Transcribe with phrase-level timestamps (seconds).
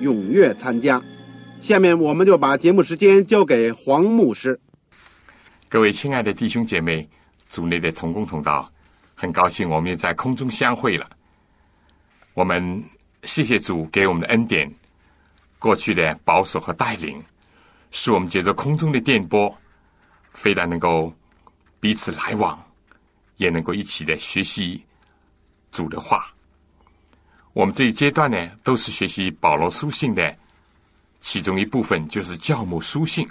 [0.00, 1.02] 踊跃参加。
[1.60, 4.58] 下面我们就把节目时间交给黄牧师。
[5.68, 7.08] 各位亲爱的弟兄姐妹，
[7.48, 8.70] 组内的同工同道，
[9.14, 11.08] 很高兴我们也在空中相会了。
[12.34, 12.82] 我们
[13.22, 14.72] 谢谢主给我们的恩典，
[15.58, 17.22] 过去的保守和带领，
[17.90, 19.54] 使我们借着空中的电波，
[20.32, 21.12] 非但能够。
[21.80, 22.58] 彼此来往，
[23.36, 24.82] 也能够一起的学习
[25.70, 26.33] 主的话。
[27.54, 30.36] 我们这一阶段呢，都是学习保罗书信的
[31.20, 33.26] 其中一部分，就是教母书信。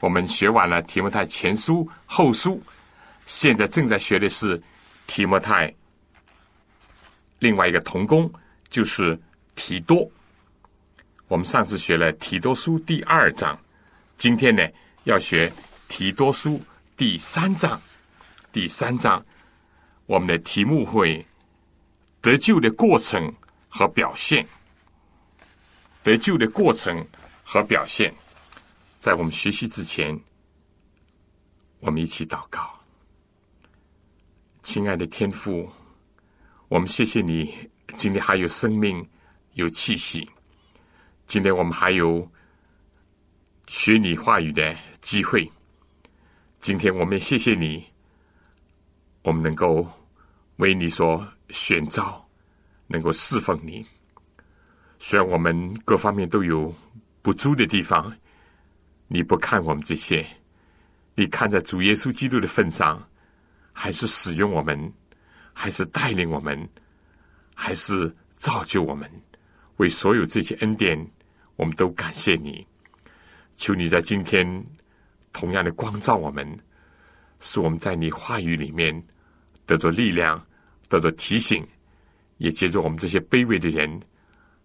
[0.00, 2.60] 我们学完了提摩太前书、后书，
[3.24, 4.60] 现在正在学的是
[5.06, 5.72] 提摩太
[7.38, 8.30] 另外一个同工，
[8.68, 9.18] 就是
[9.54, 10.10] 提多。
[11.28, 13.56] 我们上次学了提多书第二章，
[14.16, 14.62] 今天呢
[15.04, 15.50] 要学
[15.88, 16.60] 提多书。
[16.96, 17.80] 第三章，
[18.50, 19.24] 第三章，
[20.06, 21.24] 我们的题目会
[22.26, 23.32] 得救的过程
[23.68, 24.44] 和表现。
[26.02, 27.06] 得救的过程
[27.44, 28.12] 和表现，
[28.98, 30.20] 在我们学习之前，
[31.78, 32.68] 我们一起祷告。
[34.64, 35.70] 亲爱的天父，
[36.66, 37.54] 我们谢谢你，
[37.94, 39.08] 今天还有生命，
[39.52, 40.28] 有气息。
[41.28, 42.28] 今天我们还有
[43.68, 45.48] 学你话语的机会。
[46.58, 47.86] 今天我们谢谢你，
[49.22, 49.88] 我们能够
[50.56, 52.25] 为你所选召，
[52.86, 53.86] 能够侍奉你。
[54.98, 56.74] 虽然我们各方面都有
[57.22, 58.12] 不足的地方，
[59.08, 60.26] 你不看我们这些，
[61.14, 63.06] 你看在主耶稣基督的份上，
[63.72, 64.92] 还是使用我们，
[65.52, 66.68] 还是带领我们，
[67.54, 69.10] 还是造就我们。
[69.76, 70.98] 为所有这些恩典，
[71.56, 72.66] 我们都感谢你。
[73.54, 74.64] 求你在今天。
[75.32, 76.58] 同样的光照我们，
[77.40, 79.04] 使我们在你话语里面
[79.66, 80.42] 得着力量，
[80.88, 81.62] 得着提醒，
[82.38, 84.00] 也借助我们这些卑微的人，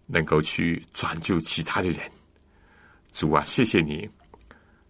[0.06, 2.00] 能够去转救其他的人。
[3.12, 4.08] 主啊，谢谢你，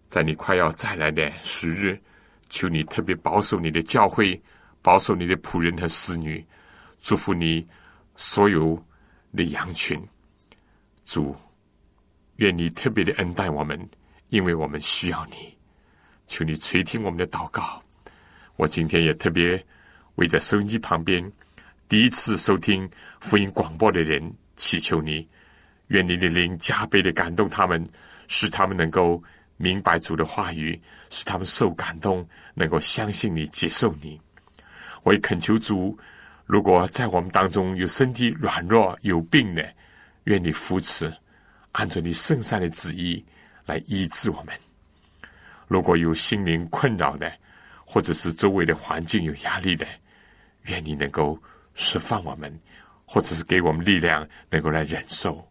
[0.07, 1.99] 在你快要再来的时日，
[2.49, 4.41] 求你特别保守你的教会，
[4.81, 6.45] 保守你的仆人和侍女，
[7.01, 7.65] 祝福你
[8.15, 8.81] 所有
[9.35, 10.01] 的羊群。
[11.05, 11.35] 主，
[12.37, 13.89] 愿你特别的恩待我们，
[14.29, 15.53] 因为我们需要你。
[16.25, 17.83] 求你垂听我们的祷告。
[18.55, 19.61] 我今天也特别
[20.15, 21.29] 为在收音机旁边
[21.89, 22.89] 第一次收听
[23.19, 25.27] 福音广播的人祈求你，
[25.87, 27.85] 愿你的灵加倍的感动他们，
[28.27, 29.21] 使他们能够
[29.57, 34.19] 明白主的话语，使他们受感动，能够相信你、接受你。
[35.03, 35.95] 我也恳求主，
[36.45, 39.71] 如果在我们当中有身体软弱、有病的，
[40.23, 41.13] 愿你扶持，
[41.73, 43.23] 按照你圣善的旨意
[43.65, 44.55] 来医治我们。
[45.67, 47.31] 如果有心灵困扰的，
[47.85, 49.85] 或者是周围的环境有压力的，
[50.63, 51.37] 愿你能够
[51.73, 52.59] 释放我们，
[53.05, 55.45] 或者是给我们力量，能够来忍受。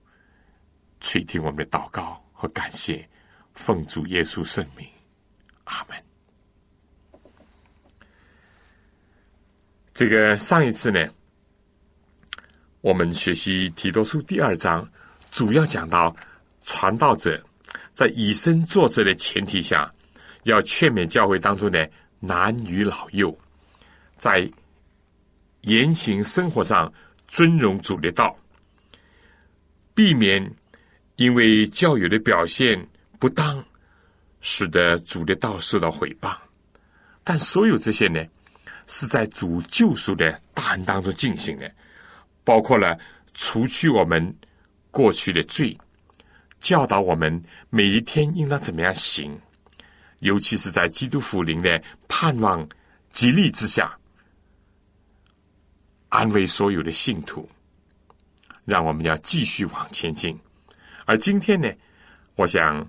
[1.00, 3.08] 垂听我们的祷告和感谢，
[3.54, 4.86] 奉主耶稣圣名，
[5.64, 5.96] 阿门。
[9.92, 11.08] 这个上一次呢，
[12.80, 14.88] 我们学习提多书第二章，
[15.30, 16.14] 主要讲到
[16.64, 17.44] 传道者
[17.92, 19.92] 在以身作则的前提下。
[20.44, 23.32] 要劝勉教会当中的男女老幼，
[24.16, 24.50] 在
[25.62, 26.92] 言行生活上
[27.28, 28.36] 尊荣主的道，
[29.94, 30.54] 避免
[31.16, 32.86] 因为教友的表现
[33.18, 33.64] 不当，
[34.40, 36.36] 使得主的道受到毁谤。
[37.24, 38.20] 但所有这些呢，
[38.86, 41.72] 是在主救赎的大恩当中进行的，
[42.42, 42.98] 包括了
[43.34, 44.34] 除去我们
[44.90, 45.78] 过去的罪，
[46.58, 49.38] 教导我们每一天应当怎么样行。
[50.18, 52.68] 尤其是在基督福临的盼望、
[53.12, 53.96] 激励之下，
[56.12, 57.48] 安慰所有的信徒，
[58.66, 60.38] 让我们要继续往前进。
[61.06, 61.72] 而今天呢，
[62.36, 62.86] 我想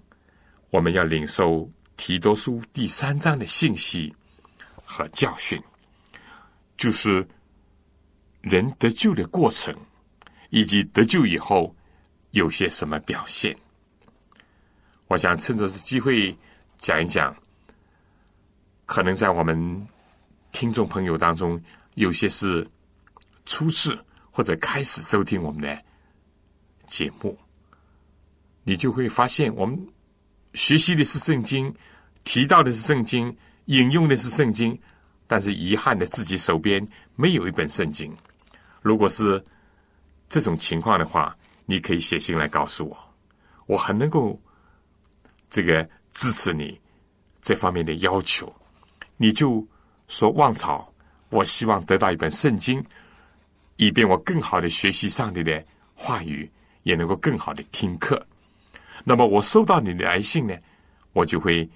[0.71, 4.13] 我们要领受提多书第三章的信息
[4.83, 5.57] 和教训，
[6.75, 7.25] 就是
[8.41, 9.73] 人得救的过程，
[10.49, 11.73] 以及得救以后
[12.31, 13.55] 有些什么表现。
[15.07, 16.37] 我想趁着这机会
[16.77, 17.33] 讲一讲，
[18.85, 19.87] 可能在我们
[20.51, 21.57] 听众朋友当中，
[21.95, 22.67] 有些是
[23.45, 23.97] 初次
[24.31, 25.77] 或者开始收听我们的
[26.87, 27.37] 节目。
[28.63, 29.77] 你就会发现，我们
[30.53, 31.73] 学习的是圣经，
[32.23, 33.35] 提到的是圣经，
[33.65, 34.79] 引用的是圣经，
[35.27, 36.85] 但是遗憾的，自己手边
[37.15, 38.15] 没有一本圣经。
[38.81, 39.43] 如果是
[40.29, 41.35] 这种情况的话，
[41.65, 42.97] 你可以写信来告诉我，
[43.65, 44.41] 我很能够
[45.49, 46.79] 这个支持你
[47.41, 48.53] 这方面的要求。
[49.17, 49.65] 你就
[50.07, 50.93] 说旺草，
[51.29, 52.83] 我希望得到一本圣经，
[53.83, 55.61] 以便我更好的学习上帝的
[55.93, 56.49] 话语，
[56.83, 58.25] 也能够更好的听课。
[59.03, 60.55] 那么我收到你的来信呢，
[61.11, 61.69] 我就会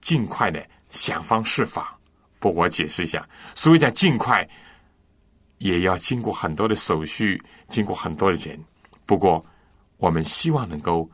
[0.00, 1.96] 尽快的想方设法。
[2.40, 3.24] 不，我解释一下，
[3.54, 4.48] 所谓叫尽快，
[5.58, 8.58] 也要经过很多的手续，经过很多的人。
[9.06, 9.44] 不过，
[9.98, 11.08] 我们希望能够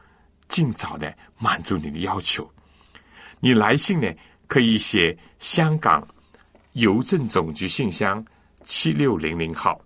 [0.48, 2.50] 尽早的满足你的要求。
[3.40, 4.10] 你来信呢，
[4.46, 6.06] 可以写香港
[6.72, 8.24] 邮政总局信箱
[8.62, 9.78] 七六零零号，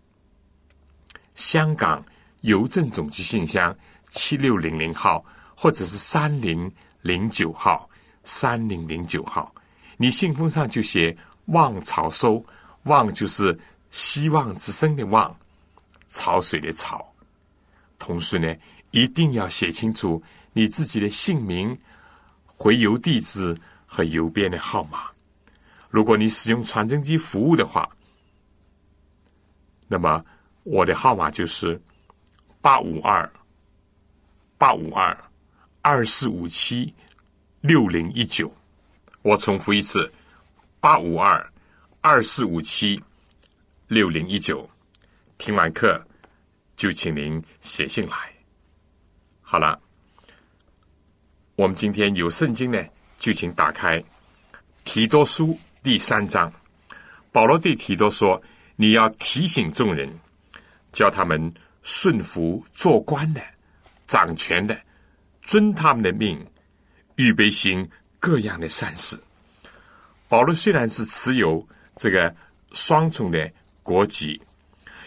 [1.38, 2.04] 香港
[2.40, 3.74] 邮政总局信箱
[4.10, 5.24] 七六零零号。
[5.60, 7.90] 或者是三零零九号，
[8.22, 9.52] 三零零九号，
[9.96, 11.18] 你信封上就写
[11.50, 12.40] “望潮收”，
[12.86, 13.58] 望就是
[13.90, 15.36] 希望之声的望，
[16.06, 17.04] 潮水的潮。
[17.98, 18.54] 同时呢，
[18.92, 21.76] 一定要写清楚你自己的姓名、
[22.46, 25.08] 回邮地址和邮编的号码。
[25.90, 27.90] 如果你使用传真机服务的话，
[29.88, 30.24] 那么
[30.70, 31.80] 我的号码就是
[32.60, 33.28] 八五二
[34.58, 35.16] 八五二。
[35.80, 36.92] 二四五七
[37.62, 38.52] 六零一九，
[39.22, 40.12] 我重复一次：
[40.80, 41.52] 八五二
[42.02, 43.02] 二四五七
[43.86, 44.68] 六零一九。
[45.38, 46.04] 听完课
[46.76, 48.16] 就请您写信来。
[49.40, 49.80] 好了，
[51.54, 52.84] 我们今天有圣经呢，
[53.18, 54.02] 就请打开
[54.84, 56.52] 提多书第三章。
[57.32, 58.42] 保罗对提多说
[58.76, 60.12] ：“你要提醒众人，
[60.92, 61.52] 叫他们
[61.82, 63.40] 顺服做官的、
[64.06, 64.78] 掌权的。”
[65.48, 66.46] 遵他们的命，
[67.16, 67.88] 预备行
[68.20, 69.18] 各样的善事。
[70.28, 72.36] 保罗虽然是持有这个
[72.74, 73.50] 双重的
[73.82, 74.38] 国籍，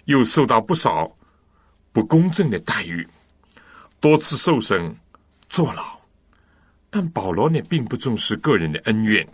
[0.06, 1.16] 又受到不少
[1.94, 3.07] 不公正的待遇，
[4.00, 4.95] 多次受审、
[5.48, 5.95] 坐牢，
[6.89, 9.27] 但保罗呢，并不重视个人的恩怨，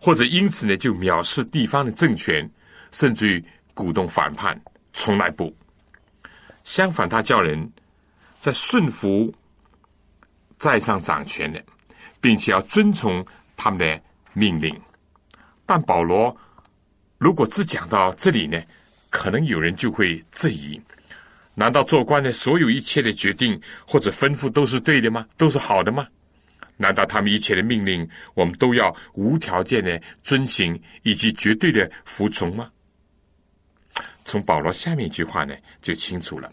[0.00, 2.48] 或者因此呢，就藐视地方的政权，
[2.92, 3.44] 甚至于
[3.74, 4.56] 鼓动反叛，
[4.92, 5.52] 从来不。
[6.70, 7.68] 相反，他叫人
[8.38, 9.34] 在顺服。
[10.56, 11.64] 在上掌权的，
[12.20, 13.26] 并且要遵从
[13.56, 14.00] 他们的
[14.34, 14.78] 命令。
[15.64, 16.36] 但保罗
[17.16, 18.62] 如果只讲到这里呢，
[19.08, 20.78] 可能有人就会质疑：
[21.54, 25.26] 难道做官的所有一切的决定或者吩咐都是对的吗？
[25.38, 26.06] 都是好的吗？
[26.76, 32.70] 难道他们一切的命令我们都要无条件的遵行以及绝对的服从吗？
[34.26, 36.52] 从保罗下面一句话呢，就清楚了。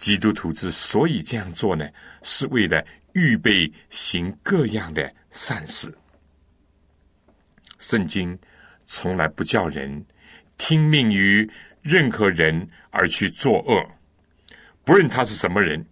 [0.00, 1.86] 基督徒之所以这样做呢，
[2.22, 2.82] 是为了
[3.12, 5.94] 预备行各样的善事。
[7.78, 8.36] 圣经
[8.86, 10.02] 从来不叫人
[10.56, 11.48] 听命于
[11.82, 13.86] 任何人而去作恶，
[14.84, 15.84] 不论他是什么人，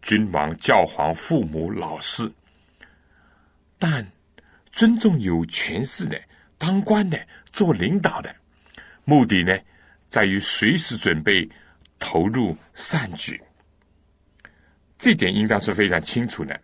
[0.00, 2.32] 君王、教皇、父母、老师，
[3.78, 4.10] 但
[4.72, 6.18] 尊重有权势的、
[6.56, 8.34] 当官的、做领导的，
[9.04, 9.54] 目的呢，
[10.06, 11.46] 在于随时准备。
[11.98, 13.40] 投入善举，
[14.98, 16.60] 这点应当是非常清楚的。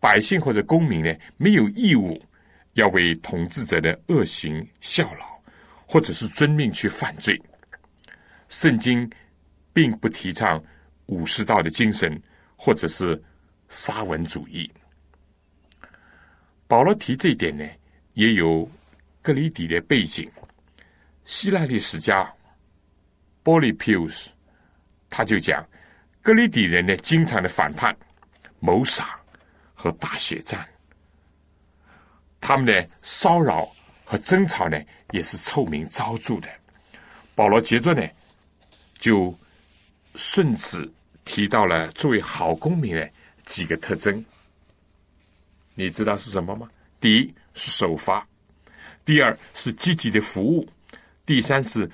[0.00, 2.22] 百姓或者公民呢，没有义务
[2.74, 5.26] 要为统治者的恶行效劳，
[5.86, 7.40] 或者是遵命去犯罪。
[8.48, 9.10] 圣经
[9.72, 10.62] 并不提倡
[11.06, 12.20] 武士道的精神，
[12.54, 13.20] 或者是
[13.68, 14.70] 沙文主义。
[16.68, 17.66] 保罗提这一点呢，
[18.12, 18.68] 也有
[19.22, 20.30] 格里底的背景。
[21.24, 22.30] 希腊历史家
[23.42, 24.28] 波利皮乌斯。
[25.16, 25.64] 他就讲，
[26.22, 27.96] 格里底人呢，经常的反叛、
[28.58, 29.14] 谋杀
[29.72, 30.68] 和大血战，
[32.40, 33.72] 他们的骚扰
[34.04, 34.76] 和争吵呢，
[35.12, 36.48] 也是臭名昭著的。
[37.36, 38.04] 保罗杰作呢，
[38.98, 39.32] 就
[40.16, 40.92] 顺此
[41.24, 43.08] 提到了作为好公民的
[43.44, 44.24] 几个特征。
[45.74, 46.68] 你知道是什么吗？
[46.98, 48.26] 第一是守法，
[49.04, 50.68] 第二是积极的服务，
[51.24, 51.88] 第三是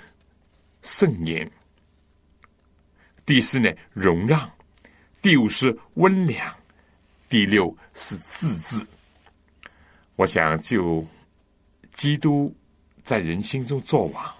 [0.81, 1.47] 圣言。
[3.30, 4.40] 第四呢，容让；
[5.22, 6.52] 第五是温良；
[7.28, 8.84] 第六是自治。
[10.16, 11.06] 我想，就
[11.92, 12.52] 基督
[13.04, 14.34] 在人心中作王，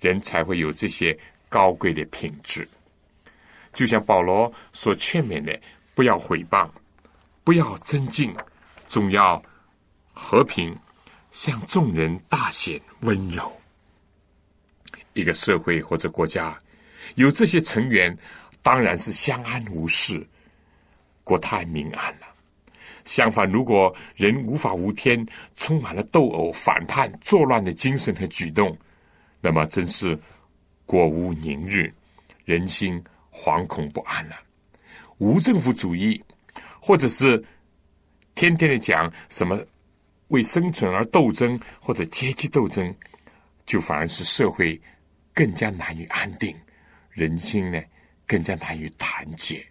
[0.00, 2.68] 人才会有这些高贵的品质。
[3.72, 5.60] 就像保罗所劝勉的，
[5.92, 6.70] 不要毁谤，
[7.42, 8.32] 不要增进，
[8.86, 9.42] 总要
[10.12, 10.78] 和平，
[11.32, 13.50] 向众人大显温柔。
[15.12, 16.56] 一个社会或者国家
[17.14, 18.16] 有这些成员，
[18.62, 20.26] 当然是相安无事，
[21.24, 22.26] 国泰民安了。
[23.04, 25.26] 相反，如果人无法无天，
[25.56, 28.76] 充满了斗殴、反叛、作乱的精神和举动，
[29.40, 30.18] 那么真是
[30.86, 31.92] 国无宁日，
[32.44, 33.02] 人心。
[33.34, 34.36] 惶恐不安了，
[35.16, 36.22] 无政府主义，
[36.78, 37.42] 或者是
[38.34, 39.58] 天天的讲什么
[40.28, 42.94] 为生存而斗争，或者阶级斗争，
[43.64, 44.78] 就反而是社会
[45.32, 46.54] 更加难于安定，
[47.12, 47.80] 人心呢
[48.26, 49.64] 更加难于团结。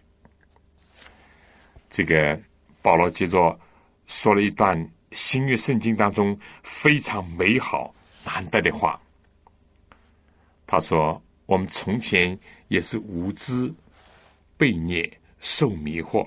[1.90, 2.40] 这个
[2.82, 3.60] 保罗接着
[4.08, 7.94] 说了一段新约圣经当中非常美好
[8.24, 9.02] 难得的话，
[10.66, 12.38] 他说：“我们从前。”
[12.72, 13.70] 也是无知、
[14.56, 16.26] 被虐、受迷惑、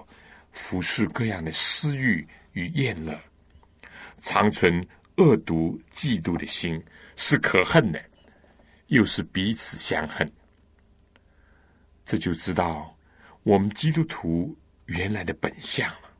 [0.52, 3.18] 服侍各样的私欲与厌乐，
[4.20, 6.78] 常存恶毒、嫉妒的心，
[7.16, 8.04] 是可恨的，
[8.88, 10.30] 又是彼此相恨。
[12.04, 12.96] 这就知道
[13.42, 14.56] 我们基督徒
[14.86, 16.10] 原来的本相了。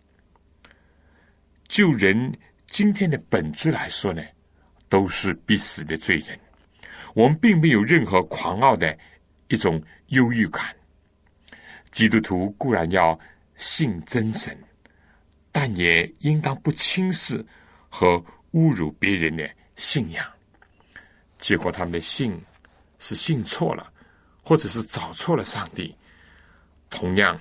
[1.68, 2.32] 就人
[2.68, 4.22] 今天的本质来说呢，
[4.88, 6.38] 都是必死的罪人。
[7.14, 8.98] 我们并没有任何狂傲的
[9.48, 9.82] 一种。
[10.08, 10.62] 忧郁感，
[11.90, 13.18] 基督徒固然要
[13.56, 14.56] 信真神，
[15.50, 17.44] 但也应当不轻视
[17.88, 18.22] 和
[18.52, 20.24] 侮辱别人的信仰。
[21.38, 22.38] 结果他们的信
[22.98, 23.90] 是信错了，
[24.44, 25.92] 或者是找错了上帝。
[26.90, 27.40] 同样，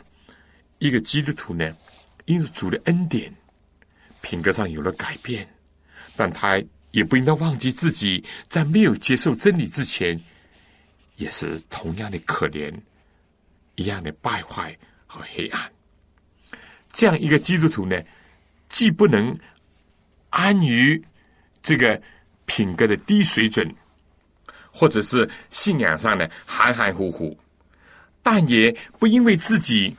[0.80, 1.76] 一个基督徒呢，
[2.26, 3.32] 因为主的恩典，
[4.22, 5.48] 品格上有了改变，
[6.16, 10.20] 但他也不应该忘记自己在没有接受真理之前。
[11.18, 12.74] 也是同样的可怜，
[13.76, 15.72] 一样的败坏和黑暗。
[16.92, 18.02] 这样一个基督徒呢，
[18.68, 19.38] 既不能
[20.32, 21.00] 安于
[21.62, 22.02] 这个
[22.46, 23.74] 品格的低水准，
[24.76, 27.38] 或者是信仰上的含含糊糊，
[28.24, 29.96] 但也不因为自己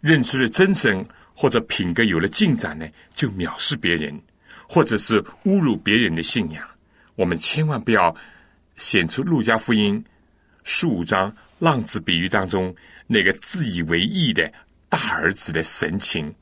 [0.00, 4.20] 认出了真神或者品格有了进展呢，就藐视别人，
[4.68, 6.68] 或者是侮辱别人的信仰。
[7.14, 8.14] 我们千万不要
[8.76, 10.04] 显出路加福音。
[10.64, 12.74] 十五章浪子比喻当中，
[13.06, 14.52] 那个自以为意的
[14.88, 16.34] 大儿子的神情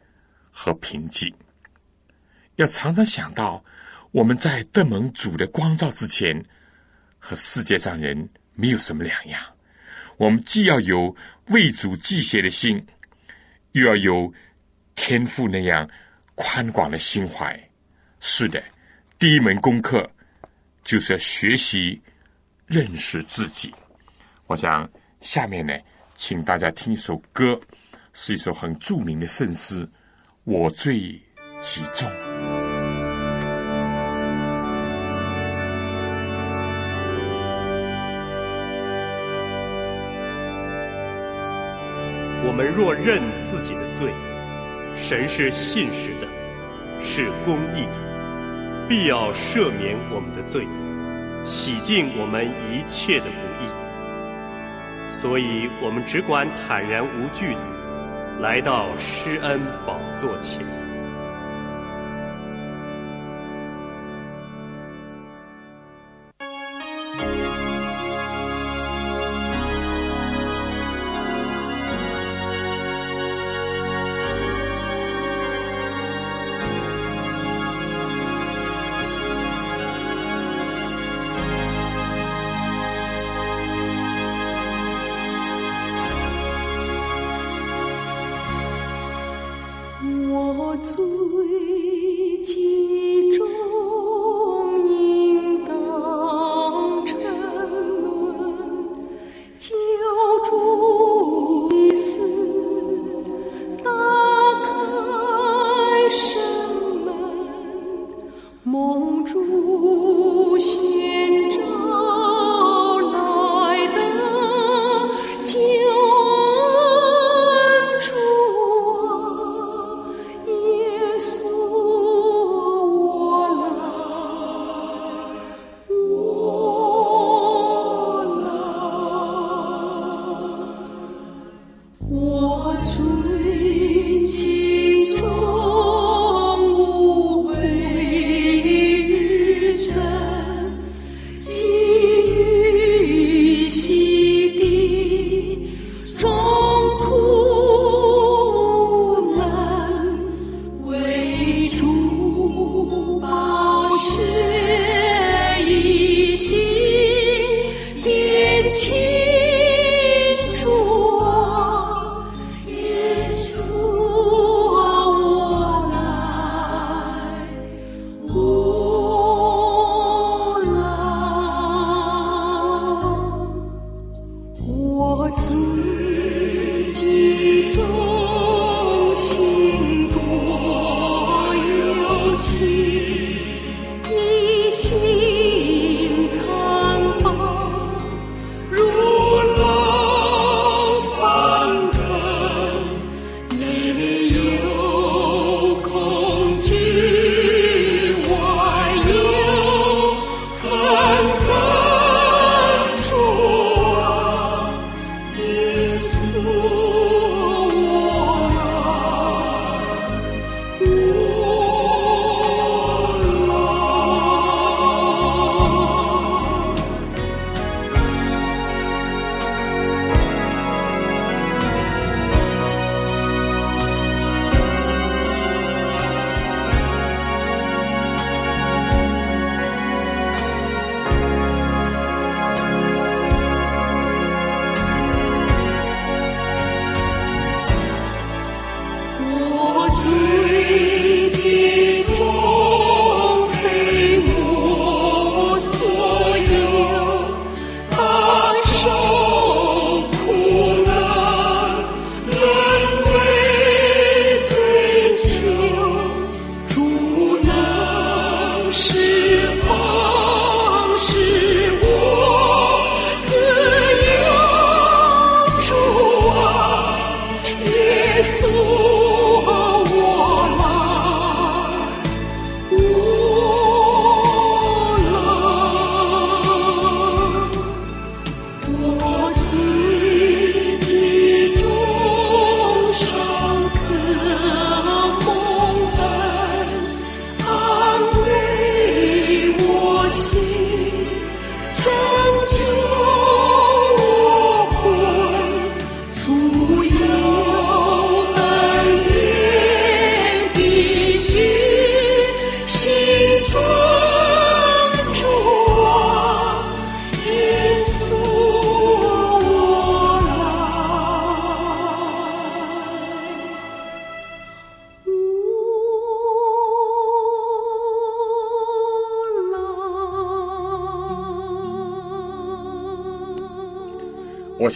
[0.51, 1.31] 和平静，
[2.57, 3.63] 要常常想到
[4.13, 6.43] 我们在得蒙主的光照之前，
[7.27, 9.41] 和世界上人没有什么两样。
[10.19, 11.17] 我们既要有
[11.47, 12.87] 为主祭邪的心，
[13.73, 14.31] 又要有
[14.95, 15.89] 天赋那样
[16.35, 17.59] 宽广的心怀。
[18.21, 18.63] 是的，
[19.19, 20.09] 第一门功课
[20.83, 21.99] 就是要学习
[22.67, 23.75] 认识自己。
[24.47, 24.87] 我想
[25.21, 25.73] 下面呢，
[26.15, 27.59] 请大家听一首歌，
[28.13, 29.81] 是一首很著名的圣诗
[30.45, 31.19] 《我最
[31.59, 32.07] 其重》。
[42.55, 44.13] 我们若认自己的罪，
[44.95, 46.27] 神是信实的，
[47.03, 50.65] 是公义的，必要赦免我们的罪，
[51.45, 53.67] 洗净我们一切的不义。
[55.09, 57.61] 所以我们只管坦然无惧的
[58.39, 60.84] 来到施恩宝座前。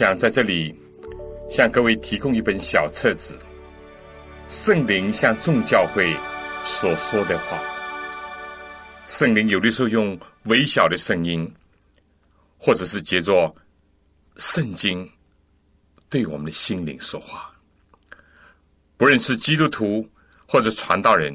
[0.08, 0.74] 想在这里
[1.50, 3.34] 向各位提供一本小册子，
[4.48, 6.16] 《圣灵向众教会
[6.62, 7.58] 所说的话》。
[9.04, 11.46] 圣灵有的时候用微小的声音，
[12.56, 13.54] 或者是借着
[14.38, 15.06] 圣经
[16.08, 17.52] 对我们的心灵说话。
[18.96, 20.08] 不论是基督徒
[20.46, 21.34] 或者传道人，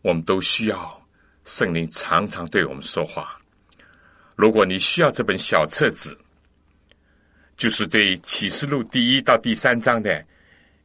[0.00, 1.06] 我们都需要
[1.44, 3.38] 圣灵常常对我们说话。
[4.36, 6.18] 如果你需要这本小册子，
[7.56, 10.24] 就是对启示录第一到第三章的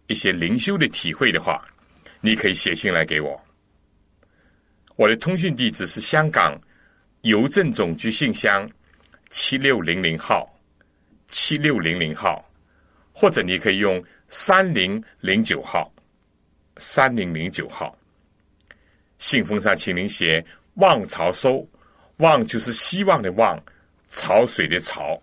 [0.07, 1.63] 一些灵修的体会的话，
[2.21, 3.39] 你可以写信来给我。
[4.95, 6.60] 我的通讯地址是香港
[7.21, 8.69] 邮政总局信箱
[9.29, 10.49] 七六零零号，
[11.27, 12.43] 七六零零号，
[13.12, 15.91] 或者你可以用三零零九号，
[16.77, 17.97] 三零零九号。
[19.17, 20.43] 信封上请您写
[20.75, 21.67] “望潮收”，
[22.17, 23.62] 望就是希望的望，
[24.10, 25.21] 潮水的潮。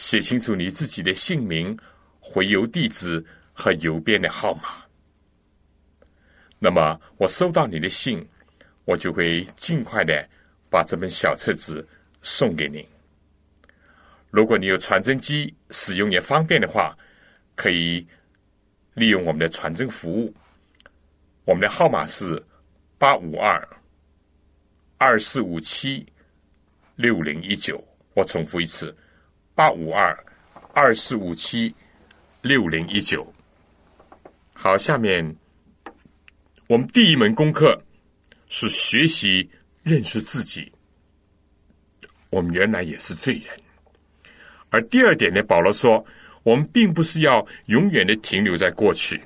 [0.00, 1.78] 写清楚你自己的姓名、
[2.20, 4.82] 回邮地址和邮编的号码。
[6.58, 8.26] 那么，我收到你的信，
[8.86, 10.26] 我就会尽快的
[10.70, 11.86] 把这本小册子
[12.22, 12.82] 送给您。
[14.30, 16.96] 如果你有传真机，使用也方便的话，
[17.54, 18.08] 可以
[18.94, 20.34] 利用我们的传真服务。
[21.44, 22.42] 我们的号码是
[22.96, 23.68] 八五二
[24.96, 26.06] 二四五七
[26.96, 27.86] 六零一九。
[28.14, 28.96] 我重复一次。
[29.60, 30.18] 八五二
[30.72, 31.74] 二四五七
[32.40, 33.30] 六零一九。
[34.54, 35.36] 好，下面
[36.66, 37.78] 我们第一门功课
[38.48, 39.50] 是学习
[39.82, 40.72] 认识自己。
[42.30, 43.54] 我们原来也是罪人。
[44.70, 46.02] 而第二点呢，保罗说，
[46.42, 49.20] 我们并不是要永远的停留在过去，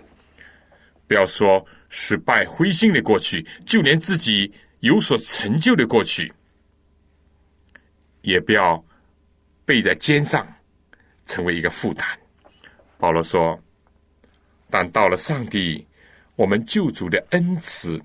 [1.06, 6.32] 不要说失败灰心的过去，就连自己有所成就的过去，
[8.22, 8.84] 也不要
[9.64, 10.46] 背在肩上，
[11.26, 12.06] 成为一个负担。
[12.98, 13.58] 保罗说
[14.70, 15.86] ：“但到了上帝
[16.36, 18.00] 我们救主的恩慈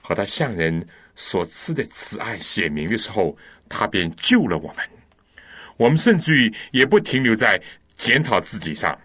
[0.00, 3.36] 和他向人所赐的慈爱显明的时候，
[3.68, 4.88] 他便救了我们。
[5.76, 7.60] 我们甚至于也不停留在
[7.96, 8.98] 检讨自己上，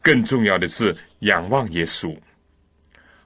[0.00, 2.16] 更重要的是仰望耶稣，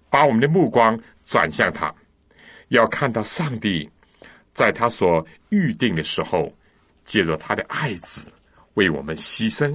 [0.09, 1.92] 把我们的目光转向他，
[2.69, 3.88] 要看到上帝
[4.51, 6.53] 在他所预定的时候，
[7.07, 8.31] 借着他的爱子
[8.75, 9.75] 为我们牺牲。”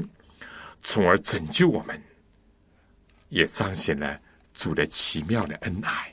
[0.83, 2.01] 从而拯救我们，
[3.29, 4.19] 也彰显了
[4.51, 6.11] 主的奇妙的恩爱。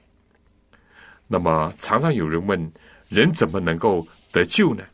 [1.26, 2.70] 那么，常常有人问：
[3.08, 4.84] 人怎么能够得救呢？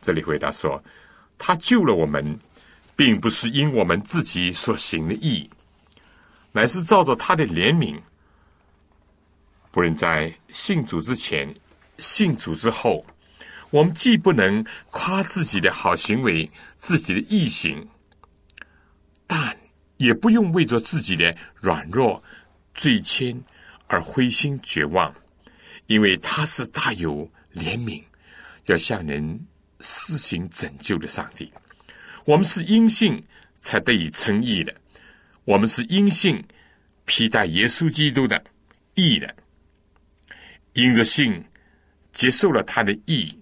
[0.00, 0.82] 这里回答说：
[1.36, 2.38] 他救了我们，
[2.96, 5.50] 并不是因我们自己所行的义，
[6.50, 8.00] 乃是照着他的怜悯。
[9.70, 11.54] 不论在信主之前、
[11.98, 13.04] 信主之后，
[13.74, 17.88] 我们既不能夸自己的好行为、自己的义行。
[19.26, 19.56] 但
[19.96, 22.22] 也不用为着自己的软弱、
[22.72, 23.36] 罪愆
[23.88, 25.12] 而灰心绝望，
[25.88, 28.00] 因为他是大有怜悯，
[28.66, 29.44] 要向人
[29.80, 31.52] 施行拯救的上帝。
[32.26, 33.20] 我们是因信
[33.56, 34.72] 才得以称义的，
[35.44, 36.40] 我们是因信
[37.06, 38.44] 披戴耶稣基督的
[38.94, 39.34] 义的，
[40.74, 41.44] 因着信
[42.12, 43.36] 接受了他的义，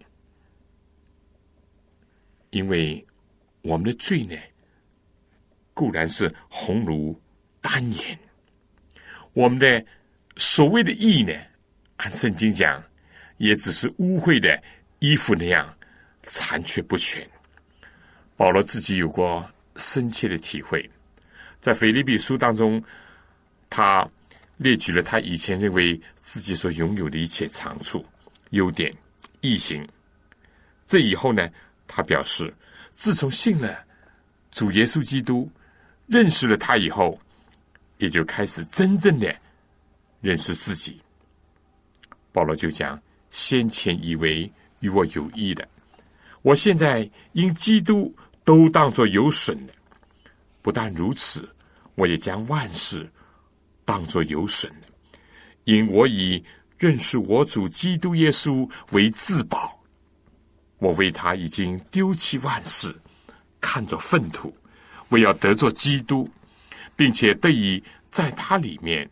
[2.53, 3.05] 因为
[3.61, 4.35] 我们的罪呢？
[5.75, 7.19] 固然是红如
[7.63, 8.19] 丹颜，
[9.33, 9.83] 我们的
[10.37, 11.33] 所谓的义呢，
[11.97, 12.85] 按圣经讲，
[13.39, 14.63] 也只是污秽的
[14.99, 15.75] 衣服那样
[16.25, 17.27] 残缺不全。
[18.37, 20.89] 保罗自己有过深切的体会，
[21.59, 22.83] 在腓立比书当中，
[23.71, 24.07] 他
[24.59, 28.05] 列举了他以前认为自己所拥有的一切长处、
[28.51, 28.95] 优点、
[29.41, 29.89] 异行。
[30.85, 31.49] 这以后呢，
[31.87, 32.53] 他表示，
[32.97, 33.85] 自从信了
[34.51, 35.51] 主耶稣基督。
[36.09, 37.19] 认识了他以后，
[37.97, 39.35] 也就开始真正的
[40.21, 41.01] 认识自己。
[42.33, 45.67] 保罗就讲：先前以为与我有益的，
[46.43, 48.15] 我现在因基督
[48.45, 49.73] 都当作有损的；
[50.61, 51.49] 不但如此，
[51.95, 53.09] 我也将万事
[53.87, 54.89] 当作有损的，
[55.65, 56.45] 因我以
[56.77, 59.82] 认识我主基督耶稣为自保。
[60.83, 62.93] 我为他已经丢弃万事，
[63.61, 64.53] 看作粪土。
[65.11, 66.29] 为要得做基督，
[66.97, 69.09] 并且得以在他里面，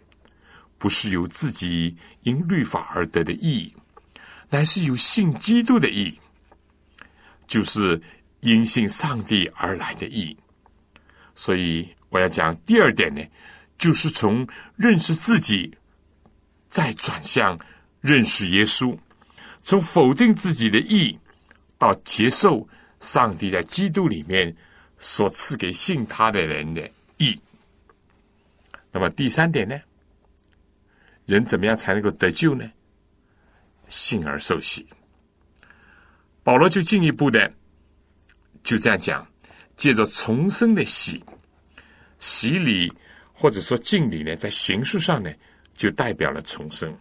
[0.78, 3.72] 不是由自己因律法而得的义，
[4.48, 6.18] 乃是由信基督的义，
[7.46, 8.00] 就是
[8.40, 10.36] 因信上帝而来的义。
[11.36, 13.22] 所以我要讲第二点呢，
[13.78, 15.72] 就是从认识自己，
[16.66, 17.56] 再转向
[18.00, 18.98] 认识耶稣，
[19.62, 21.16] 从否定自己的义，
[21.80, 22.64] 到接受
[23.00, 24.54] 上帝在基督里面。
[25.02, 27.40] 所赐给信他的人的义。
[28.92, 29.80] 那么第三点呢？
[31.24, 32.70] 人怎么样才能够得救呢？
[33.88, 34.86] 信而受洗。
[36.42, 37.50] 保罗就进一步的
[38.62, 39.26] 就这样讲：
[39.74, 41.24] 借着重生的洗，
[42.18, 42.92] 洗礼
[43.32, 45.32] 或者说敬礼呢，在形式上呢，
[45.72, 46.94] 就代表了重生。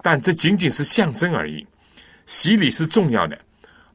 [0.00, 1.66] 但这仅仅是象征而已。
[2.26, 3.43] 洗礼是重要的，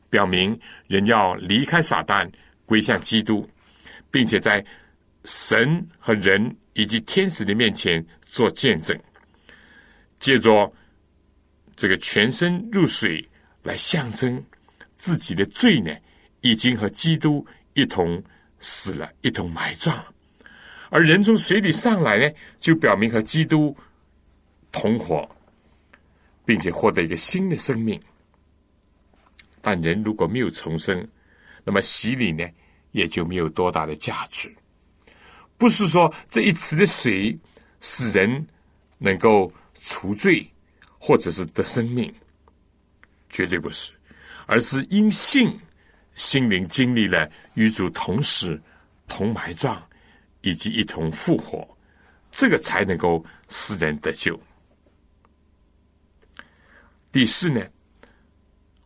[0.10, 2.30] 表明人要离开撒旦。
[2.70, 3.50] 归向基督，
[4.12, 4.64] 并且在
[5.24, 8.96] 神和人以及天使的面前做见证，
[10.20, 10.72] 借着
[11.76, 13.28] 这个全身入水
[13.64, 14.40] 来象征
[14.94, 15.92] 自己的罪呢，
[16.42, 17.44] 已经和基督
[17.74, 18.24] 一同
[18.60, 20.06] 死了，一同埋葬。
[20.92, 23.76] 而人从水里上来呢，就表明和基督
[24.72, 25.28] 同活，
[26.46, 28.00] 并且获得一个新的生命。
[29.62, 31.08] 但人如果没有重生，
[31.64, 32.48] 那么洗礼呢，
[32.92, 34.54] 也就没有多大的价值。
[35.58, 37.38] 不是说这一池的水
[37.80, 38.48] 使人
[38.98, 40.50] 能够除罪，
[40.98, 42.14] 或者是得生命，
[43.30, 43.94] 绝对不是，
[44.46, 45.58] 而是因信
[46.16, 48.60] 心灵经历了与主同死、
[49.08, 49.82] 同埋葬，
[50.42, 51.68] 以及一同复活，
[52.32, 54.40] 这个才能够使人得救。
[57.12, 57.66] 第四呢，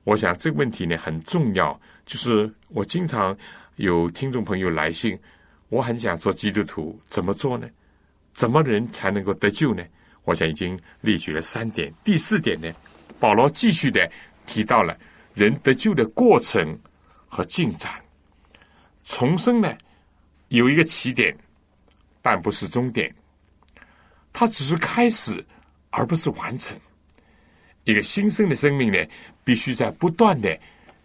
[0.04, 1.80] 我想这个问题呢很重要。
[2.06, 3.38] 就是我经常
[3.78, 5.18] 有听众朋友来信，
[5.70, 7.68] 我很想做基督徒，怎么做呢？
[8.34, 9.84] 怎么人才能够得救呢？
[10.24, 11.94] 我想已经列举了三点。
[12.04, 12.72] 第四点呢，
[13.20, 14.10] 保罗继续的
[14.46, 14.98] 提到了
[15.34, 16.78] 人得救的过程
[17.28, 17.94] 和进展。
[19.06, 19.78] 重生呢，
[20.48, 21.36] 有一个起点，
[22.22, 23.14] 但不是终点，
[24.32, 25.46] 它只是开始，
[25.90, 26.78] 而不是完成。
[27.84, 28.98] 一个新生的生命呢，
[29.44, 30.58] 必须在不断的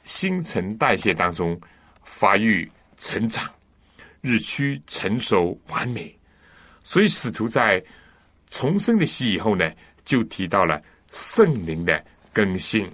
[0.05, 1.59] 新陈代谢当中
[2.05, 3.49] 发育成长，
[4.21, 6.17] 日趋成熟完美。
[6.83, 7.83] 所以使徒在
[8.49, 9.71] 重生的喜以后呢，
[10.05, 12.91] 就提到了圣灵的更新。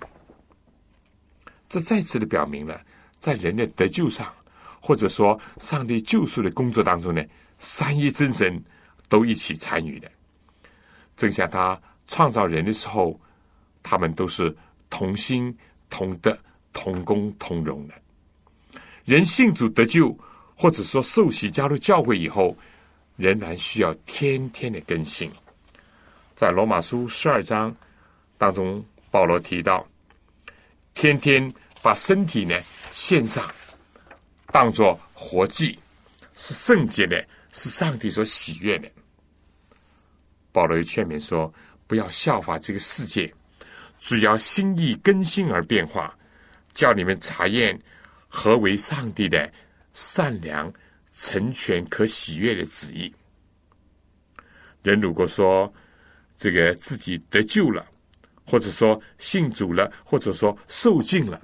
[1.68, 2.80] 这再次的表明了，
[3.18, 4.32] 在人的得救上，
[4.80, 7.22] 或者说上帝救赎的工作当中呢，
[7.58, 8.62] 三一真神
[9.08, 10.10] 都一起参与的。
[11.16, 13.20] 正像他创造人的时候。
[13.86, 14.50] 他们都是
[14.96, 15.52] 同心、
[15.90, 16.38] 同德、
[16.72, 17.94] 同工、同荣的。
[19.04, 20.16] 人信主得救，
[20.56, 22.56] 或者说受洗加入教会以后，
[23.16, 25.28] 仍然需要天天的更新。
[26.36, 27.74] 在罗马书十二章
[28.38, 29.84] 当中，保罗提到，
[30.94, 31.52] 天天
[31.82, 32.56] 把身体呢
[32.92, 33.44] 献上，
[34.52, 35.76] 当作活祭，
[36.34, 38.88] 是圣洁的，是上帝所喜悦的。
[40.52, 41.52] 保罗又劝勉说，
[41.88, 43.34] 不要效法这个世界。
[44.04, 46.14] 只要心意更新而变化，
[46.74, 47.80] 叫你们查验
[48.28, 49.50] 何为上帝的
[49.94, 50.70] 善良、
[51.16, 53.10] 成全、可喜悦的旨意。
[54.82, 55.72] 人如果说
[56.36, 57.86] 这个自己得救了，
[58.44, 61.40] 或者说信主了，或者说受尽了，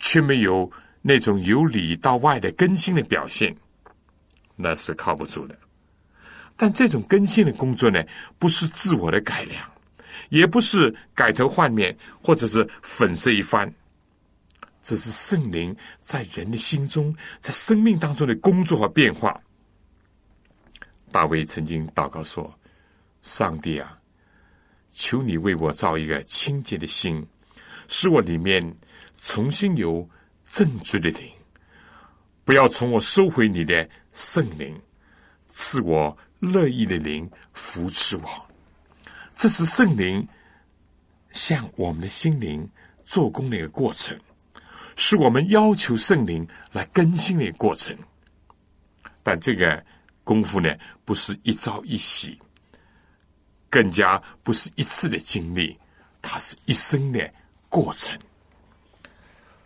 [0.00, 0.68] 却没有
[1.00, 3.56] 那种由里到外的更新的表现，
[4.56, 5.56] 那是靠不住的。
[6.56, 8.02] 但这种更新的工作呢，
[8.36, 9.71] 不是自我的改良。
[10.32, 13.70] 也不是改头换面，或者是粉饰一番，
[14.82, 19.38] 只是圣灵在人的心中，在生命当中的工作和变化。
[21.10, 22.50] 大卫曾经祷告说
[23.20, 23.98] ：“上帝啊，
[24.94, 27.22] 求你为我造一个清洁的心，
[27.86, 28.74] 使我里面
[29.20, 30.08] 重新有
[30.48, 31.30] 正直的灵，
[32.42, 34.74] 不要从我收回你的圣灵，
[35.46, 38.24] 赐我乐意的灵扶持我。”
[39.36, 40.26] 这是圣灵
[41.32, 42.68] 向我们的心灵
[43.04, 44.18] 做工的一个过程，
[44.96, 47.96] 是我们要求圣灵来更新的一个过程。
[49.22, 49.84] 但这个
[50.24, 50.68] 功夫呢，
[51.04, 52.38] 不是一朝一夕，
[53.70, 55.76] 更加不是一次的经历，
[56.20, 57.32] 它是一生的
[57.68, 58.18] 过程。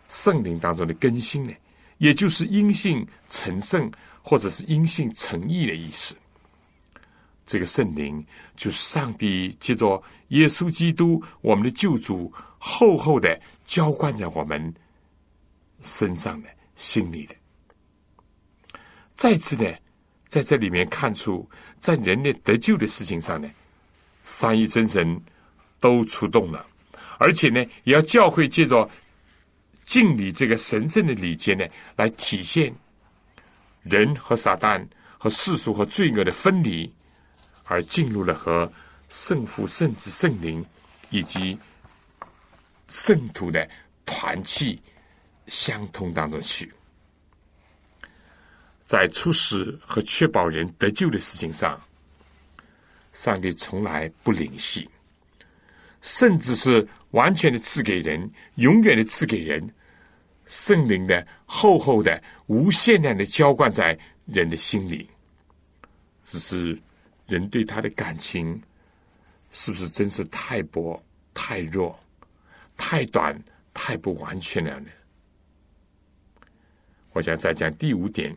[0.07, 1.51] 圣灵当中的更新呢，
[1.97, 6.15] 也就是因信成圣，或者是因信成义的意思。
[7.47, 8.23] 这个圣灵
[8.57, 14.71] 就是上帝借着耶稣基督，我们的救主，厚厚的浇灌在我们
[15.81, 17.33] 身上的、心里的。
[19.13, 19.73] 再次呢，
[20.27, 23.49] 在这里面看出，在人类得救的事情上呢，
[24.25, 25.19] 三一真神
[25.79, 26.67] 都出动了，
[27.17, 28.87] 而且呢，也要教会借着
[29.85, 32.75] 敬礼这个神圣的礼节呢，来体现
[33.83, 34.85] 人和撒旦
[35.17, 36.93] 和世俗和罪恶的分离。
[37.67, 38.71] 而进入了和
[39.09, 40.65] 圣父、圣子、圣灵
[41.09, 41.57] 以及
[42.87, 43.69] 圣徒的
[44.05, 44.81] 团契
[45.47, 46.73] 相通当中去，
[48.81, 51.79] 在初始和确保人得救的事情上，
[53.11, 54.89] 上帝从来不吝惜，
[56.01, 59.69] 甚至是完全的赐给人，永远的赐给人
[60.45, 65.09] 圣灵的厚厚的、无限量的浇灌在人的心里，
[66.23, 66.81] 只是。
[67.27, 68.61] 人对他的感情，
[69.49, 71.01] 是不是真是太薄、
[71.33, 71.97] 太弱、
[72.77, 73.37] 太短、
[73.73, 74.87] 太不完全了呢？
[77.13, 78.35] 我想再讲第五点：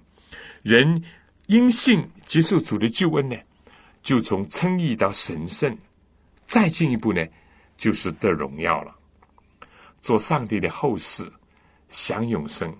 [0.62, 1.02] 人
[1.46, 3.36] 因信接受主的救恩呢，
[4.02, 5.72] 就从称义到神圣；
[6.46, 7.24] 再进一步呢，
[7.76, 8.96] 就是得荣耀了，
[10.00, 11.30] 做上帝的后世，
[11.88, 12.74] 享永生。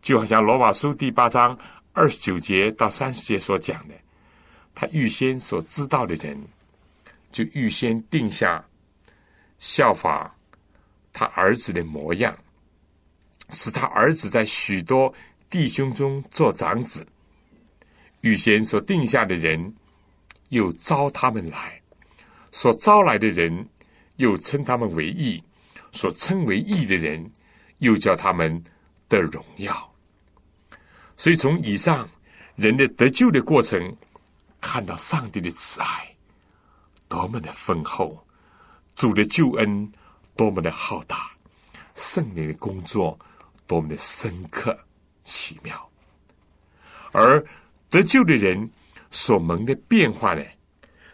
[0.00, 1.56] 就好像罗马书第八章
[1.92, 3.94] 二十九节到三十节所讲的。
[4.74, 6.40] 他预先所知道的人，
[7.30, 8.64] 就预先定下
[9.58, 10.34] 效法
[11.12, 12.36] 他儿子的模样，
[13.50, 15.12] 使他儿子在许多
[15.50, 17.06] 弟兄中做长子。
[18.22, 19.74] 预先所定下的人，
[20.48, 21.80] 又招他们来；
[22.50, 23.68] 所招来的人，
[24.16, 25.38] 又称他们为义；
[25.92, 27.30] 所称为义的人，
[27.78, 28.62] 又叫他们
[29.06, 29.92] 得荣耀。
[31.14, 32.08] 所以，从以上
[32.56, 33.94] 人的得救的过程。
[34.62, 36.16] 看到上帝的慈爱
[37.08, 38.24] 多么的丰厚，
[38.94, 39.92] 主的救恩
[40.34, 41.30] 多么的浩大，
[41.94, 43.18] 圣灵的工作
[43.66, 44.78] 多么的深刻
[45.22, 45.90] 奇妙，
[47.10, 47.44] 而
[47.90, 48.70] 得救的人
[49.10, 50.42] 所蒙的变化呢，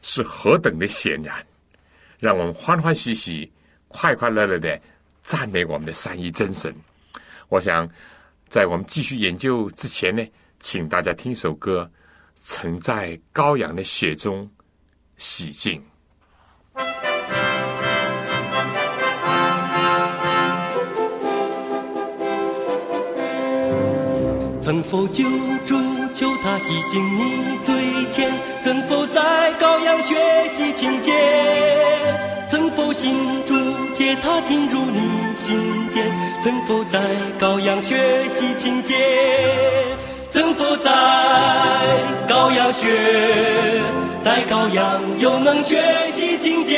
[0.00, 1.44] 是何等的显然，
[2.20, 3.50] 让我们欢欢喜喜、
[3.88, 4.80] 快快乐乐的
[5.20, 6.72] 赞美我们的三一真神。
[7.48, 7.88] 我想，
[8.48, 10.24] 在我们继续研究之前呢，
[10.60, 11.90] 请大家听一首歌，
[12.42, 14.48] 《曾在羔羊的血中
[15.16, 15.80] 洗净》。
[24.60, 25.24] 曾否救
[25.64, 25.74] 主
[26.12, 27.74] 求他洗净你罪
[28.10, 28.30] 愆？
[28.60, 31.10] 曾否在羔羊血洗清洁？
[32.46, 33.14] 曾否信
[33.46, 33.54] 主
[33.94, 36.04] 接他进入你心间？
[36.42, 37.00] 曾否在
[37.38, 38.94] 羔羊血洗清洁？
[40.30, 40.90] 曾否在
[42.28, 42.86] 羔羊血，
[44.20, 46.76] 在羔羊又能学习清洁？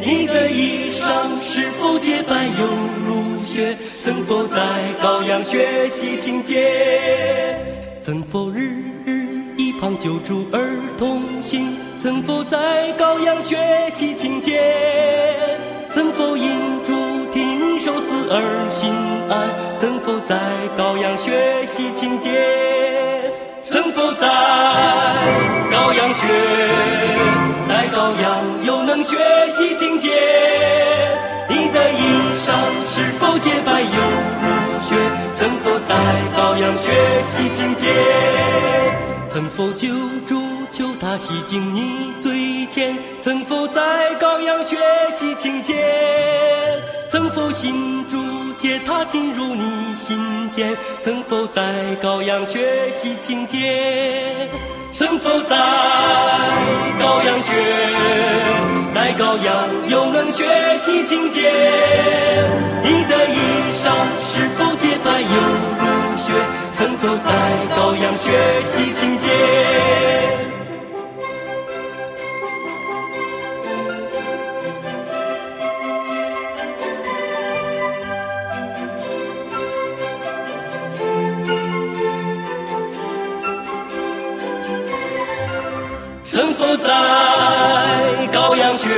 [0.00, 1.08] 你的衣裳
[1.42, 2.66] 是否洁白又
[3.04, 3.76] 如雪？
[4.00, 4.60] 曾否在
[5.02, 7.58] 羔羊学习清洁？
[8.00, 8.60] 曾否日
[9.04, 11.76] 日一旁救助儿童心？
[11.98, 13.56] 曾否在羔羊学
[13.90, 14.62] 习清洁？
[15.90, 16.50] 曾否因
[17.84, 18.94] 受死而心
[19.28, 19.76] 安？
[19.76, 20.40] 曾否在
[20.74, 22.30] 羔羊血洗清洁？
[23.66, 24.26] 曾否在
[25.70, 26.24] 羔羊血，
[27.68, 29.18] 在羔羊又能血
[29.50, 30.08] 洗清洁？
[31.46, 32.00] 你的衣
[32.40, 32.54] 裳
[32.88, 34.00] 是否洁白又
[34.40, 34.48] 如
[34.80, 34.96] 雪？
[35.36, 35.94] 曾否在
[36.34, 36.90] 羔羊血
[37.22, 37.92] 洗清洁？
[39.28, 39.88] 曾否救
[40.24, 42.32] 主求他洗净你罪
[42.74, 42.96] 愆？
[43.20, 43.80] 曾否在
[44.20, 44.76] 羔羊血
[45.12, 45.74] 洗清洁？
[47.08, 48.18] 曾否心主
[48.56, 50.76] 接他进入你心间？
[51.00, 51.62] 曾否在
[52.02, 54.48] 羔羊血洗清洁？
[54.92, 55.56] 曾否在
[56.98, 57.54] 羔羊学，
[58.92, 61.42] 在羔羊又能血洗清洁？
[62.82, 65.36] 你的衣裳是否洁白又
[65.78, 66.32] 如雪？
[66.74, 67.30] 曾否在
[67.76, 68.32] 羔羊血
[68.64, 69.30] 洗清洁？
[86.54, 86.90] 否在
[88.32, 88.88] 羔羊血，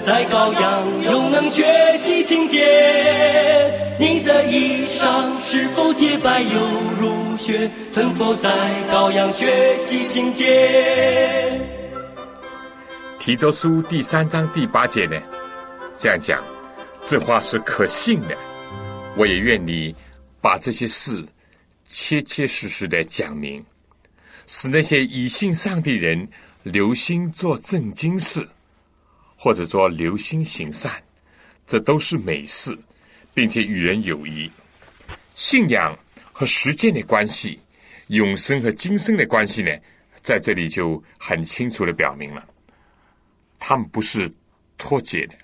[0.00, 1.64] 在羔羊又能学
[1.98, 3.96] 习清洁？
[3.98, 6.60] 你的衣裳是否洁白又
[6.98, 7.70] 如雪？
[7.90, 8.50] 曾否在
[8.92, 11.60] 羔羊学习清洁？
[13.18, 15.20] 提多书第三章第八节呢，
[15.96, 16.42] 这样讲，
[17.04, 18.36] 这话是可信的。
[19.16, 19.94] 我也愿你
[20.40, 21.26] 把这些事
[21.84, 23.62] 切切实实的讲明，
[24.52, 26.28] 使那些以信上帝人
[26.64, 28.44] 留心做正经事，
[29.36, 31.00] 或者说留心行善，
[31.68, 32.76] 这都是美事，
[33.32, 34.50] 并且与人有益。
[35.36, 35.96] 信仰
[36.32, 37.60] 和实践的关系，
[38.08, 39.70] 永生和今生的关系呢，
[40.20, 42.44] 在这里就很清楚的表明了。
[43.56, 44.28] 他们不是
[44.76, 45.34] 脱节的，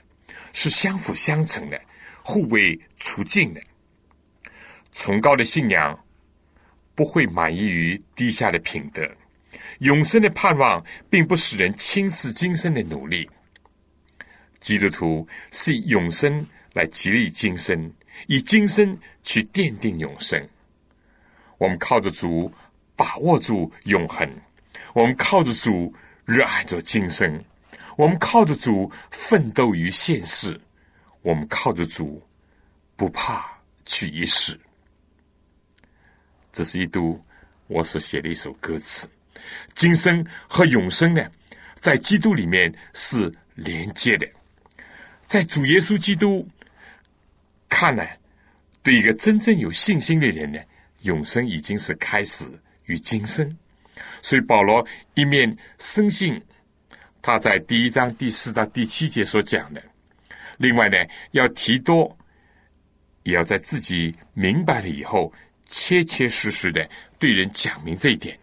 [0.52, 1.80] 是相辅相成的，
[2.24, 3.62] 互为促进的。
[4.92, 5.96] 崇高的信仰
[6.96, 9.06] 不会满意于低下的品德，
[9.78, 13.30] 永生的盼望并不使人轻视今生的努力。
[14.58, 17.92] 基督徒是以永生来激励今生，
[18.26, 20.48] 以今生去奠定永生。
[21.58, 22.52] 我们靠着主
[22.96, 24.28] 把握住永恒，
[24.94, 27.44] 我们靠着主热爱着今生。
[27.96, 30.60] 我们靠着主奋斗于现世，
[31.22, 32.22] 我们靠着主
[32.94, 33.46] 不怕
[33.86, 34.58] 去一世。
[36.56, 37.22] 这是一读
[37.66, 39.06] 我所写的一首歌词。
[39.74, 41.30] 今生和永生呢，
[41.80, 44.26] 在基督里面是连接的。
[45.26, 46.48] 在主耶稣基督
[47.68, 48.18] 看来，
[48.82, 50.58] 对一个真正有信心的人呢，
[51.02, 52.46] 永生已经是开始
[52.86, 53.54] 与今生。
[54.22, 56.42] 所以保罗一面深信。
[57.20, 59.82] 他在第一章第四到第七节所讲的，
[60.56, 60.96] 另外呢，
[61.32, 62.16] 要提多，
[63.24, 65.30] 也要在自己明白了以后，
[65.66, 68.38] 切切实实的对人讲明这一点，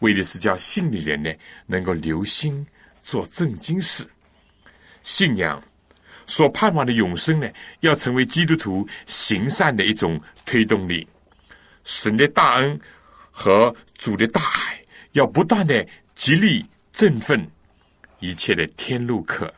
[0.00, 1.32] 为的是叫信的人呢，
[1.66, 2.66] 能够留心
[3.02, 4.08] 做正经事。
[5.02, 5.62] 信仰
[6.26, 7.50] 所盼望的永生呢，
[7.80, 11.06] 要成为基督徒行善的一种推动力。
[11.84, 12.78] 神的大恩
[13.30, 17.48] 和主的大爱，要不断的激励振奋。
[18.18, 19.50] 一切的天路客，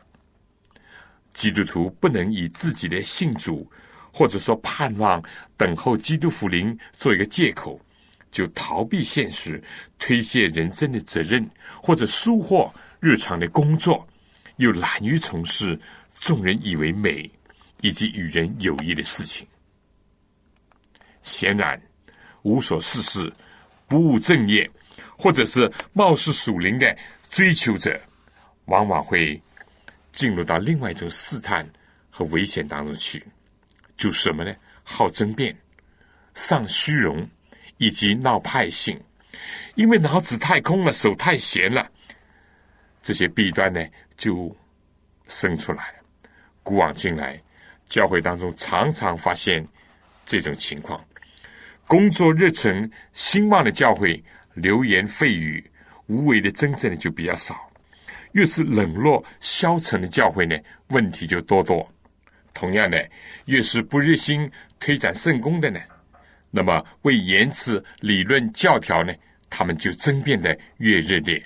[1.33, 3.69] 基督徒不能以自己的信主，
[4.13, 5.21] 或者说盼望
[5.57, 7.81] 等候基督福临做一个借口，
[8.31, 9.61] 就逃避现实，
[9.97, 11.45] 推卸人生的责任，
[11.81, 14.07] 或者疏忽日常的工作，
[14.57, 15.77] 又懒于从事
[16.15, 17.29] 众人以为美
[17.81, 19.47] 以及与人有益的事情。
[21.23, 21.81] 显然，
[22.43, 23.33] 无所事事、
[23.87, 24.69] 不务正业，
[25.17, 26.95] 或者是貌似属灵的
[27.29, 27.99] 追求者。
[28.67, 29.41] 往往会
[30.13, 31.67] 进入到另外一种试探
[32.09, 33.21] 和危险当中去，
[34.03, 34.53] 就什么呢？
[34.83, 35.55] 好争辩，
[36.33, 37.25] 丧虚荣
[37.77, 39.01] 以及闹派性，
[39.75, 41.89] 因为脑子太空了，手太闲了，
[43.01, 43.81] 这些弊端呢
[44.17, 44.53] 就
[45.29, 45.93] 生出来了。
[46.63, 47.41] 古往今来，
[47.87, 49.65] 教会当中常常发现
[50.25, 51.01] 这种情况：
[51.87, 54.21] 工作热忱兴旺的教会，
[54.53, 55.65] 流言蜚语、
[56.07, 57.55] 无为的真正的就比较少；
[58.33, 61.89] 越是冷落消沉的教会呢，问题就多多。
[62.53, 63.09] 同样的，
[63.45, 64.49] 越是不热心
[64.79, 65.79] 推展圣功的呢，
[66.51, 69.13] 那么为言辞、理论、教条呢，
[69.49, 71.43] 他们就争辩的越热烈。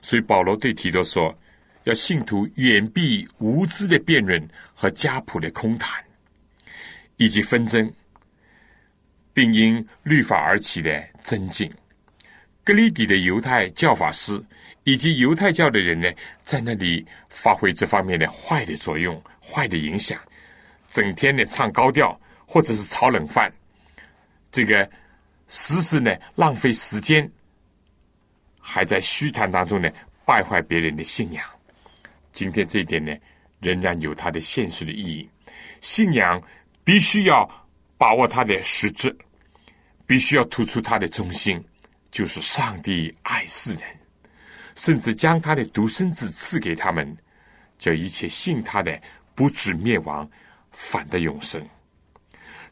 [0.00, 1.36] 所以保罗对提多说，
[1.84, 6.02] 要信徒远避无知的辩论和家谱的空谈，
[7.16, 7.90] 以及纷争，
[9.32, 11.72] 并因律法而起的增进。
[12.64, 14.42] 格里底的犹太教法师
[14.84, 16.10] 以及犹太教的人呢，
[16.40, 19.22] 在那里发挥这方面的坏的作用。
[19.54, 20.20] 坏的影响，
[20.88, 23.52] 整天呢唱高调，或者是炒冷饭，
[24.50, 24.90] 这个
[25.46, 27.30] 时时呢浪费时间，
[28.58, 29.88] 还在虚谈当中呢
[30.24, 31.46] 败坏别人的信仰。
[32.32, 33.16] 今天这一点呢，
[33.60, 35.28] 仍然有它的现实的意义。
[35.80, 36.42] 信仰
[36.82, 37.48] 必须要
[37.96, 39.16] 把握它的实质，
[40.04, 41.64] 必须要突出它的中心，
[42.10, 43.82] 就是上帝爱世人，
[44.74, 47.16] 甚至将他的独生子赐给他们，
[47.78, 49.00] 叫一切信他的。
[49.34, 50.28] 不止灭亡，
[50.72, 51.66] 反的永生。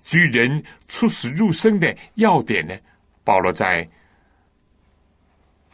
[0.04, 2.76] 至于人出死入生的要点呢，
[3.22, 3.88] 保罗在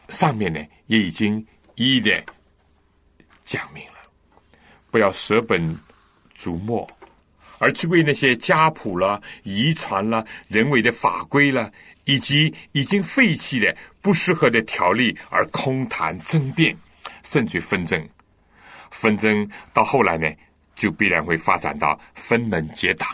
[0.08, 2.24] 上面呢也已经一一的
[3.44, 3.92] 讲明了。
[4.90, 5.78] 不要舍本
[6.34, 6.86] 逐末，
[7.58, 11.70] 而去为那些家谱了、遗传了、人为的法规了，
[12.04, 16.76] 以及已经废弃的不适合的条例而空谈争辩，
[17.22, 18.08] 甚至纷争。
[18.90, 20.30] 纷争到后来呢？
[20.78, 23.08] 就必然会发展到分门结党，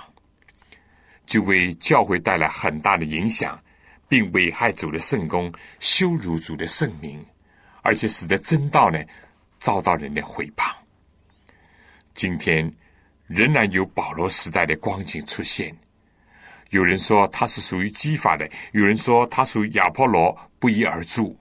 [1.25, 3.59] 就为教会带来很大的影响，
[4.07, 5.51] 并危害主的圣功，
[5.81, 7.25] 羞辱主的圣名，
[7.81, 9.03] 而且使得真道呢
[9.59, 10.71] 遭到人的毁谤。
[12.13, 12.71] 今天
[13.27, 15.75] 仍然有保罗时代的光景出现，
[16.69, 21.35] 有人说他是属于基法的，有人说他属于亚波罗，不一而足。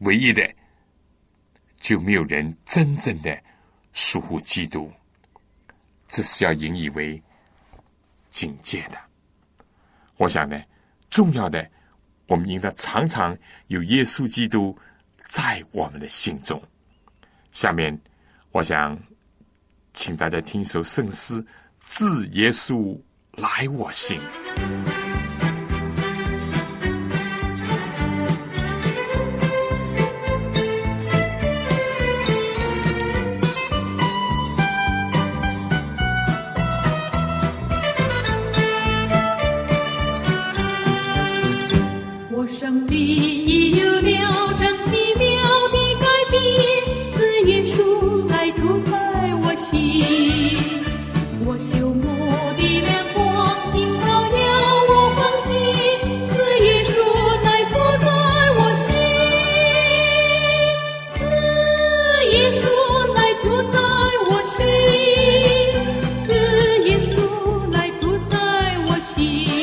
[0.00, 0.46] 唯一的
[1.80, 3.42] 就没有人真正的。
[3.96, 4.92] 疏忽基督，
[6.06, 7.20] 这是要引以为
[8.28, 8.98] 警戒的。
[10.18, 10.62] 我想呢，
[11.08, 11.66] 重要的，
[12.26, 13.36] 我们应该常常
[13.68, 14.78] 有耶稣基督
[15.26, 16.62] 在我们的心中。
[17.50, 17.98] 下面，
[18.52, 18.98] 我想
[19.94, 21.42] 请大家听一首圣诗：
[21.78, 23.00] 自耶稣
[23.32, 24.20] 来我心。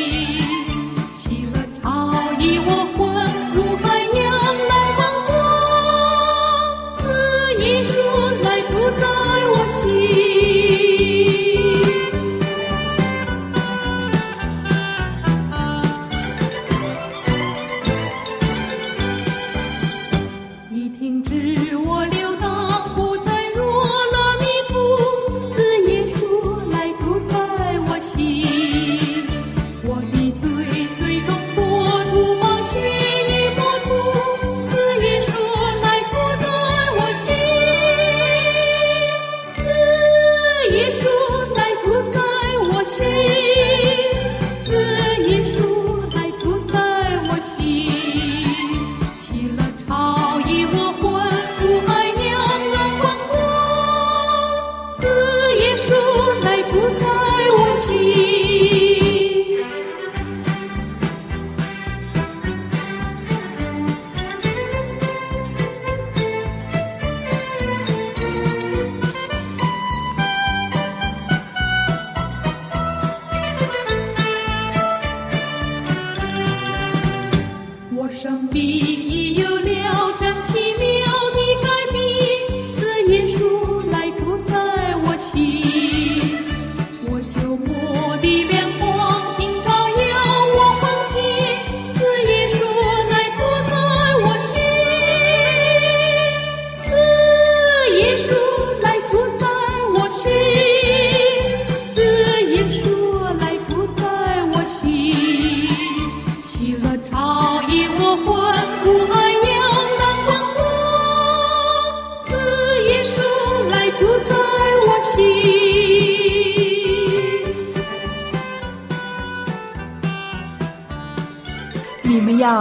[0.05, 0.42] 我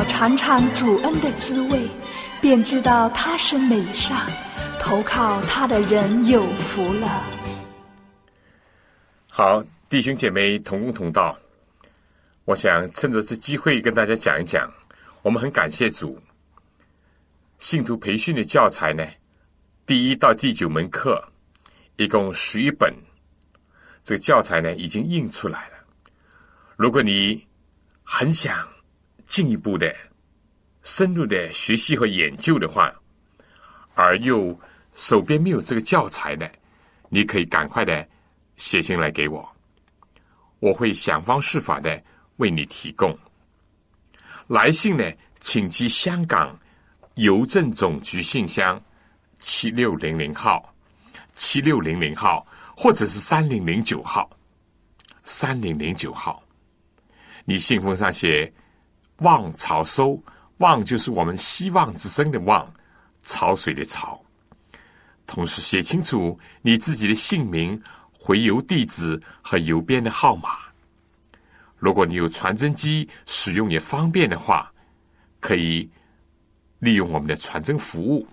[0.04, 1.88] 尝尝主恩的滋味，
[2.40, 4.16] 便知道他是美善，
[4.80, 7.24] 投靠他的人有福了。
[9.30, 11.38] 好，弟兄姐妹同工同道，
[12.44, 14.70] 我想趁着这机会跟大家讲一讲，
[15.22, 16.20] 我们很感谢主，
[17.58, 19.06] 信徒培训的教材呢，
[19.86, 21.22] 第一到第九门课，
[21.96, 22.94] 一共十一本，
[24.04, 25.74] 这个教材呢已经印出来了。
[26.76, 27.46] 如果你
[28.02, 28.68] 很想
[29.32, 29.90] 进一步的、
[30.82, 32.92] 深入的学习和研究的话，
[33.94, 34.54] 而又
[34.92, 36.46] 手边没有这个教材呢，
[37.08, 38.06] 你可以赶快的。
[38.58, 39.56] 写信来给我，
[40.60, 42.00] 我会想方设法的
[42.36, 43.18] 为你提供。
[44.48, 45.10] 来信呢，
[45.40, 46.56] 请寄香港
[47.14, 48.80] 邮政总局信箱
[49.40, 50.72] 七六零零号、
[51.34, 54.30] 七六零零号，或者是三零零九号、
[55.24, 56.40] 三零零九号。
[57.46, 58.52] 你信封上写
[59.22, 60.22] “望潮收”，
[60.58, 62.70] 望就是我们希望之声的望，
[63.22, 64.20] 潮水的潮。
[65.26, 67.82] 同时写清楚你自己的姓名。
[68.24, 70.50] 回邮地址和邮编的号码。
[71.76, 74.72] 如果你有传真机，使用也方便的话，
[75.40, 75.90] 可以
[76.78, 78.24] 利用我们的传真服务。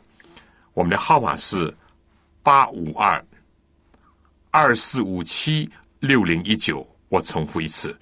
[0.75, 1.75] 我们的号码是
[2.43, 3.25] 八五二
[4.51, 5.67] 二四五七
[6.01, 6.87] 六零一九。
[7.07, 7.99] 我重复一次：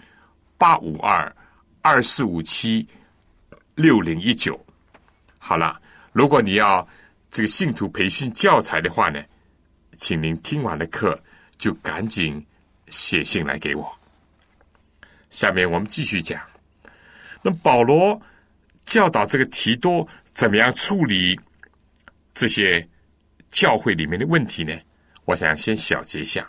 [0.58, 1.34] 八五二
[1.88, 2.86] 二四五七
[3.76, 4.60] 六零一九。
[5.38, 5.80] 好了，
[6.12, 6.86] 如果你要
[7.30, 9.24] 这个信徒培训教材的话呢，
[9.96, 11.18] 请您听完了课。
[11.58, 12.46] 就赶紧
[12.90, 14.00] 写信来给我。
[15.32, 16.40] 下面我们继续讲。
[17.42, 18.22] 那保罗
[18.86, 21.36] 教导这个提多怎么样处理
[22.36, 22.88] 这些
[23.50, 24.72] 教会里面的问题呢？
[25.26, 26.48] 我想先小结一下：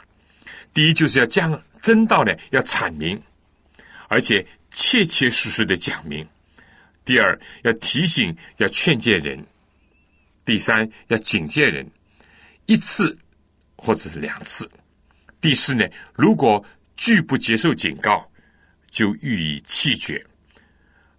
[0.75, 3.19] 第一，就是要将真道呢要阐明，
[4.09, 6.25] 而且切切实实的讲明；
[7.05, 9.39] 第二，要提醒、要劝诫人；
[10.45, 11.89] 第三，要警戒人，
[12.67, 13.17] 一次
[13.77, 14.71] 或者是两次。
[15.41, 16.65] 第四呢，如果
[16.97, 18.29] 拒不接受警告，
[18.91, 20.25] 就予以弃绝。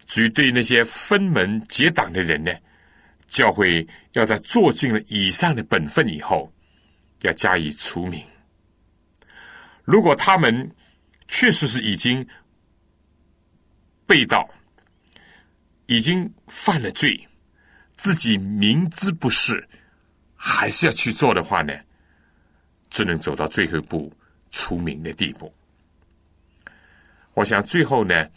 [0.05, 2.51] 至于对那些分门结党的人呢，
[3.27, 6.51] 教会要在做尽了以上的本分以后，
[7.21, 8.21] 要加以除名。
[9.83, 10.69] 如果他们
[11.27, 12.27] 确实是已经
[14.09, 14.49] 被盗，
[15.85, 17.27] 已经犯了罪，
[17.95, 19.69] 自己明知不是，
[20.35, 21.71] 还是要去做的话呢？
[22.89, 24.11] 只能走到最后一步，
[24.49, 25.53] 出名的地步。
[27.35, 28.27] 我想最后呢，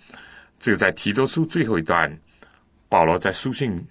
[0.59, 2.21] 这个在提多书最后一段，
[2.91, 3.83] 保罗在书信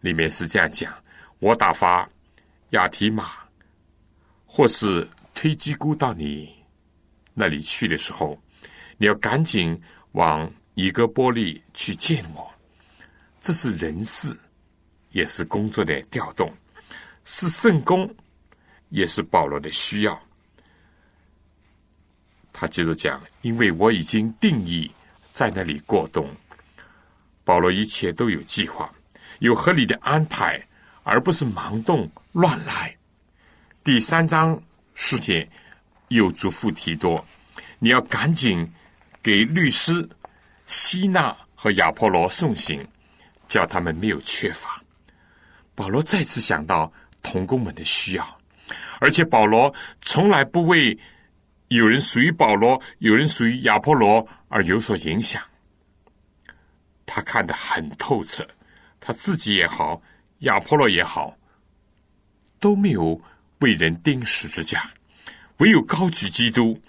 [0.00, 0.92] 里面是这样讲：
[1.38, 2.06] 我打发
[2.72, 3.36] 亚提马
[4.44, 6.54] 或是推基姑到你
[7.32, 8.38] 那里去的时候，
[8.98, 9.80] 你要赶紧
[10.12, 12.50] 往一个玻璃去见我。
[13.40, 14.38] 这是人事，
[15.10, 16.52] 也是工作的调动，
[17.24, 18.08] 是圣公。
[18.92, 20.20] 也是保罗的需要。
[22.52, 24.90] 他接着讲：“因为我已经定义
[25.30, 26.28] 在那里过冬，
[27.44, 28.92] 保罗一切都有计划，
[29.38, 30.60] 有合理的安排，
[31.04, 32.92] 而不是盲动乱来。”
[33.84, 34.60] 第三章
[34.94, 35.48] 事件
[36.08, 37.24] 又嘱咐提多
[37.78, 38.68] ：“你要赶紧
[39.22, 40.02] 给律师
[40.70, 42.86] 希纳和亚波罗送行，
[43.48, 44.80] 叫他们没有缺乏。”
[45.74, 46.92] 保罗再次想到
[47.22, 48.40] 童工们的需要。
[49.00, 50.96] 而且保罗从来不为
[51.68, 55.42] 有人属于保罗、有人属于亚波罗而有所影响。
[57.04, 58.46] 他看得很透彻，
[59.00, 60.00] 他自己也好，
[60.40, 61.36] 亚波罗也好，
[62.60, 63.20] 都没有
[63.58, 64.88] 为人钉十字架。
[65.56, 66.80] 唯有高举基督，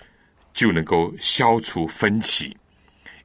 [0.54, 2.56] 就能够消除分歧，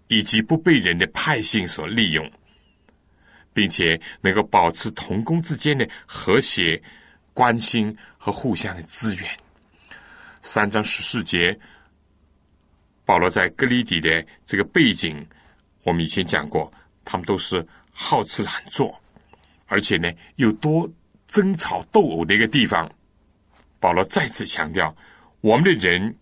[0.08, 2.30] 以及不被人的派性所利用，
[3.52, 6.82] 并且能够保持同工之间的和谐、
[7.32, 7.96] 关心。
[8.26, 9.24] 和互相的资源。
[10.42, 11.56] 三章十四节，
[13.04, 15.24] 保罗在格里底的这个背景，
[15.84, 16.68] 我们以前讲过，
[17.04, 19.00] 他们都是好吃懒做，
[19.66, 20.90] 而且呢又多
[21.28, 22.90] 争吵斗殴的一个地方。
[23.78, 24.92] 保罗再次强调，
[25.40, 26.12] 我们的人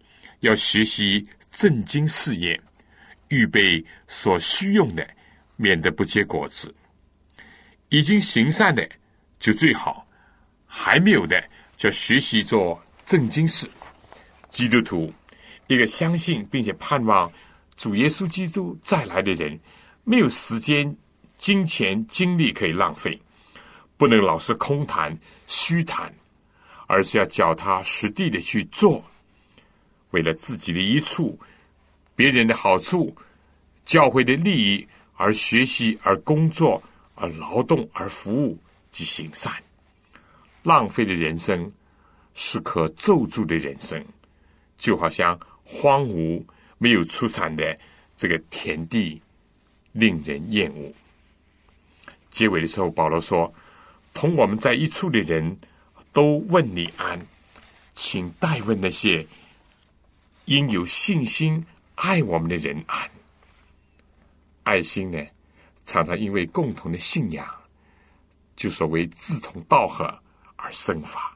[0.41, 2.61] 要学习正经事业，
[3.35, 5.05] 预备所需用的，
[5.57, 6.73] 免得不结果子。
[7.89, 8.89] 已经行善的
[9.41, 10.07] 就最好，
[10.67, 11.43] 还没有的。
[11.77, 13.69] 就学习做正经事，
[14.49, 15.13] 基督徒
[15.67, 17.31] 一个相信并且盼望
[17.77, 19.59] 主耶稣基督再来的人，
[20.05, 20.97] 没有时间、
[21.37, 23.21] 金钱、精力可以浪费，
[23.97, 25.19] 不能老是空谈、
[25.49, 26.15] 虚谈，
[26.87, 29.05] 而是要脚踏实地的去做，
[30.13, 31.37] 为了自己的一处、
[32.15, 33.15] 别人的好处、
[33.85, 36.83] 教会的利益而学习，而工作，
[37.15, 38.59] 而劳动，而服务
[38.91, 39.53] 及行善。
[40.63, 41.71] 浪费的人生
[42.35, 44.03] 是可咒诅的人生，
[44.79, 46.43] 就好像荒芜
[46.79, 47.77] 没有出产的
[48.17, 49.21] 这个田地，
[49.93, 50.93] 令人厌恶。
[52.31, 53.53] 结尾的时候，保罗说
[54.15, 55.57] ：“同我们在一处的人
[56.13, 57.25] 都问你安，
[57.95, 59.25] 请代问那些
[60.47, 61.65] 因有信心
[61.95, 63.09] 爱我们的人安。”
[64.65, 65.25] 爱心呢，
[65.85, 67.47] 常常因为共同的信仰，
[68.57, 70.05] 就所谓志同道合
[70.57, 71.35] 而生发。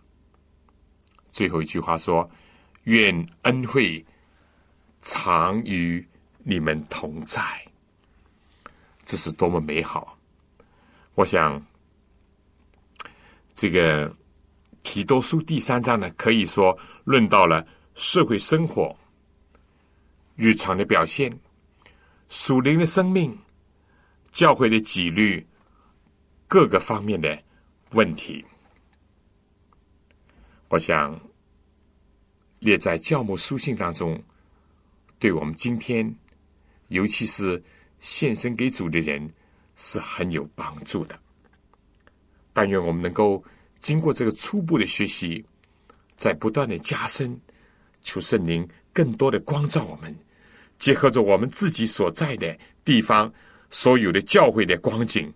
[1.31, 2.29] 最后一句话说
[2.85, 4.05] ：“愿恩惠
[4.99, 6.05] 常与
[6.39, 7.41] 你们同在。”
[9.05, 10.19] 这是多么美好！
[11.15, 11.65] 我想，
[13.55, 14.15] 这个
[14.83, 18.97] 提多书第三章呢，可以说论到了社会生活、
[20.35, 21.39] 日常的表现。
[22.29, 23.37] 属灵的生命、
[24.31, 25.47] 教会的纪律，
[26.47, 27.43] 各个方面的
[27.93, 28.45] 问题，
[30.69, 31.19] 我想
[32.59, 34.23] 列在教牧书信当中，
[35.19, 36.15] 对我们今天，
[36.89, 37.63] 尤其是
[37.99, 39.33] 献身给主的人，
[39.75, 41.19] 是很有帮助的。
[42.53, 43.43] 但愿我们能够
[43.79, 45.43] 经过这个初步的学习，
[46.15, 47.41] 在不断的加深，
[48.03, 50.15] 求圣灵更多的光照我们。
[50.79, 53.33] 结合着我们自己所在的地方
[53.69, 55.33] 所有的教会的光景，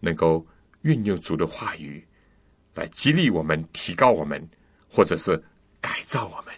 [0.00, 0.44] 能够
[0.82, 2.02] 运用主的话语
[2.74, 4.42] 来激励我们、提高我们，
[4.88, 5.36] 或者是
[5.82, 6.54] 改造我们。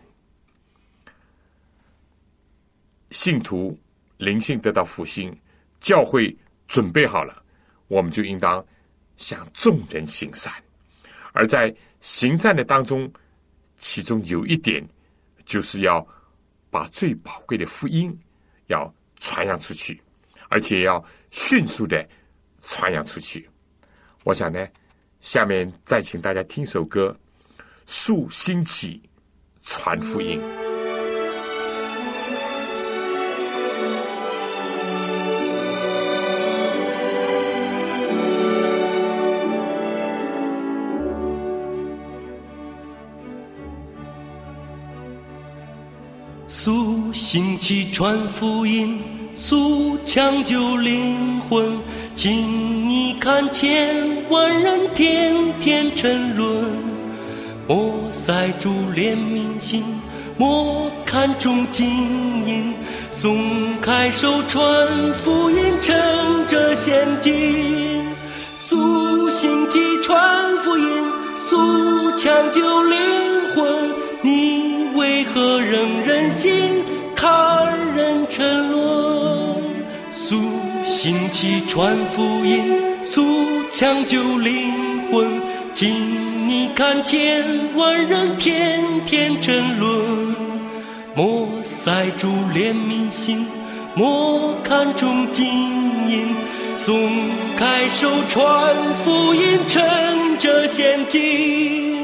[3.10, 3.76] 信徒
[4.18, 5.36] 灵性得到复兴，
[5.80, 6.34] 教会
[6.68, 7.42] 准备好了，
[7.88, 8.64] 我们就应当
[9.16, 10.52] 向众人行善。
[11.32, 13.12] 而在行善的当中，
[13.74, 14.88] 其中有一点
[15.44, 16.06] 就是要。
[16.70, 18.16] 把最宝贵的福音
[18.68, 20.00] 要传扬出去，
[20.48, 22.08] 而且要迅速的
[22.62, 23.48] 传扬出去。
[24.24, 24.66] 我想呢，
[25.20, 27.14] 下面再请大家听首歌，
[27.86, 29.02] 《树兴起
[29.62, 30.40] 传福音》。
[47.32, 48.98] 兴起传福音，
[49.36, 51.78] 速抢救灵魂，
[52.12, 53.94] 请你看千
[54.30, 56.64] 万人天天沉沦。
[57.68, 59.84] 莫塞住怜悯心，
[60.36, 61.86] 莫看重金
[62.48, 62.74] 银，
[63.12, 65.96] 松开手传福音，趁
[66.48, 68.04] 着现今。
[68.56, 71.04] 速兴起传福音，
[71.38, 72.98] 速抢救灵
[73.54, 74.68] 魂，你。
[74.96, 76.52] 为何仍忍心
[77.20, 79.62] 看人沉沦？
[80.10, 80.36] 速
[80.82, 83.22] 兴起传福音，速
[83.70, 85.28] 抢救灵魂。
[85.74, 87.44] 请你看千
[87.76, 90.34] 万人天天沉沦，
[91.14, 93.46] 莫塞住怜悯心，
[93.94, 95.46] 莫看重金
[96.08, 96.34] 银，
[96.74, 97.06] 松
[97.58, 101.99] 开手传福音，趁着现今。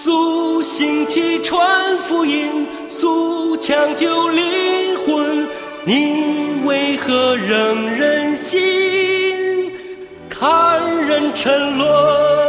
[0.00, 5.44] 苏醒起传福音，苏抢救灵魂，
[5.84, 9.72] 你为何仍忍心
[10.28, 12.47] 看人沉沦？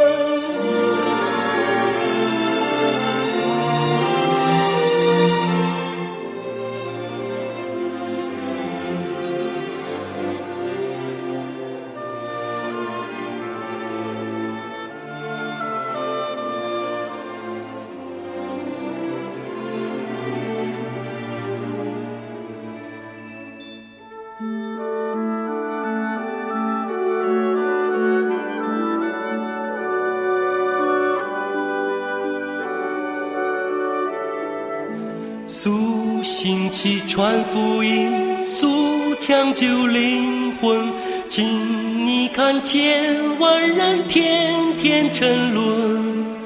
[35.62, 38.10] 苏醒起传福音，
[38.46, 40.90] 速抢救灵魂，
[41.28, 46.38] 请你看千万人天天沉沦。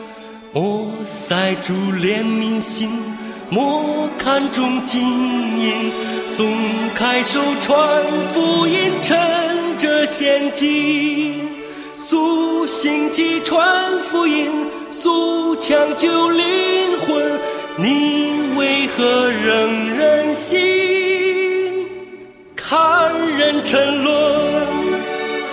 [0.51, 2.89] 莫塞住怜悯心，
[3.51, 4.99] 莫看重金
[5.59, 5.91] 银，
[6.25, 6.51] 松
[6.95, 8.03] 开手传
[8.33, 9.15] 福音，趁
[9.77, 11.39] 着现今。
[11.97, 14.49] 速兴起传福音，
[14.89, 16.45] 速抢救灵
[17.05, 17.39] 魂，
[17.77, 18.33] 你。
[18.55, 20.59] 为何仍忍心
[22.55, 24.13] 看人沉沦？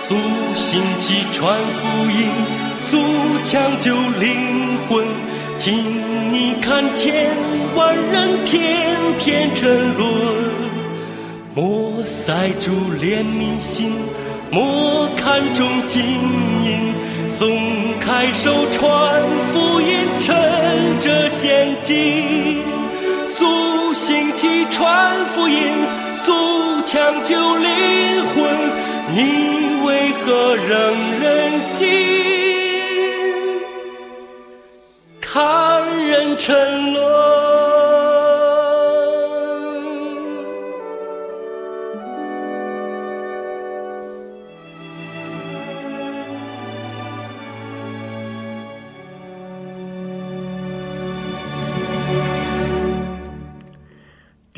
[0.05, 0.15] 速
[0.53, 2.29] 兴起传福音，
[2.79, 3.01] 速
[3.43, 5.05] 抢救灵魂。
[5.57, 5.73] 请
[6.31, 7.35] 你看千
[7.75, 10.07] 万人天天沉沦，
[11.55, 13.93] 莫塞住怜悯心，
[14.51, 16.03] 莫看重金
[16.63, 16.93] 银，
[17.31, 19.23] 松开手传
[19.53, 22.61] 福音，趁着现今，
[23.25, 25.71] 苏醒起传福音，
[26.13, 28.43] 苏抢救灵魂，
[29.15, 31.87] 你为何仍忍心
[35.21, 37.40] 看人沉沦？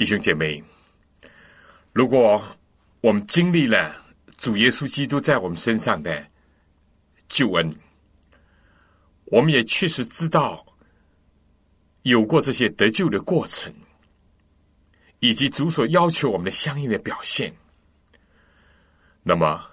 [0.04, 0.62] 弟兄姐妹，
[1.94, 2.46] 如果
[3.00, 6.28] 我们经历了主耶稣基督在我们身上的
[7.30, 7.74] 救恩，
[9.24, 10.66] 我们也确实知道
[12.02, 13.74] 有过这些得救的过程，
[15.20, 17.56] 以及主所要求我们的相应的表现，
[19.24, 19.64] 那么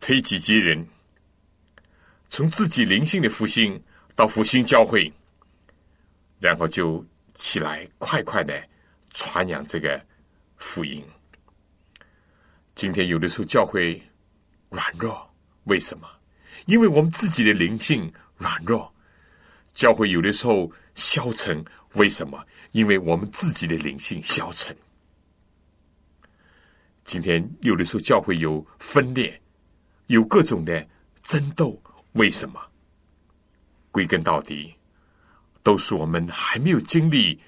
[0.00, 0.84] 推己及人，
[2.28, 3.80] 从自己灵性的复兴
[4.16, 5.12] 到复兴教会，
[6.40, 8.60] 然后就起来快快的。
[9.16, 9.98] 传扬这个
[10.56, 11.02] 福音。
[12.74, 14.00] 今天有的时候教会
[14.68, 15.26] 软弱，
[15.64, 16.06] 为什么？
[16.66, 18.92] 因为我们自己的灵性软弱。
[19.72, 21.64] 教会有的时候消沉，
[21.94, 22.46] 为什么？
[22.72, 24.76] 因为我们自己的灵性消沉。
[27.02, 29.40] 今天有的时候教会有分裂，
[30.08, 30.86] 有各种的
[31.22, 31.80] 争斗，
[32.12, 32.60] 为什么？
[33.90, 34.74] 归根到底，
[35.62, 37.40] 都是我们还没有经历。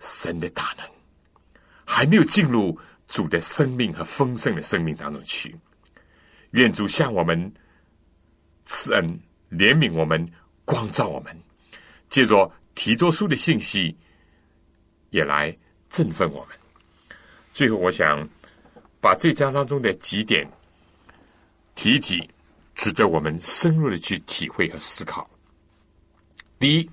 [0.00, 0.86] 神的大能
[1.84, 5.56] 还没有进入主的生命和丰盛的生命当中去。
[6.50, 7.52] 愿主向我们
[8.64, 9.04] 赐恩、
[9.50, 10.30] 怜悯我们、
[10.64, 11.36] 光照我们，
[12.08, 13.96] 借着提多书的信息，
[15.10, 15.56] 也来
[15.88, 16.56] 振奋我们。
[17.52, 18.28] 最后，我想
[19.00, 20.46] 把这章当中的几点
[21.74, 22.30] 提一提，
[22.74, 25.28] 值得我们深入的去体会和思考。
[26.58, 26.90] 第一，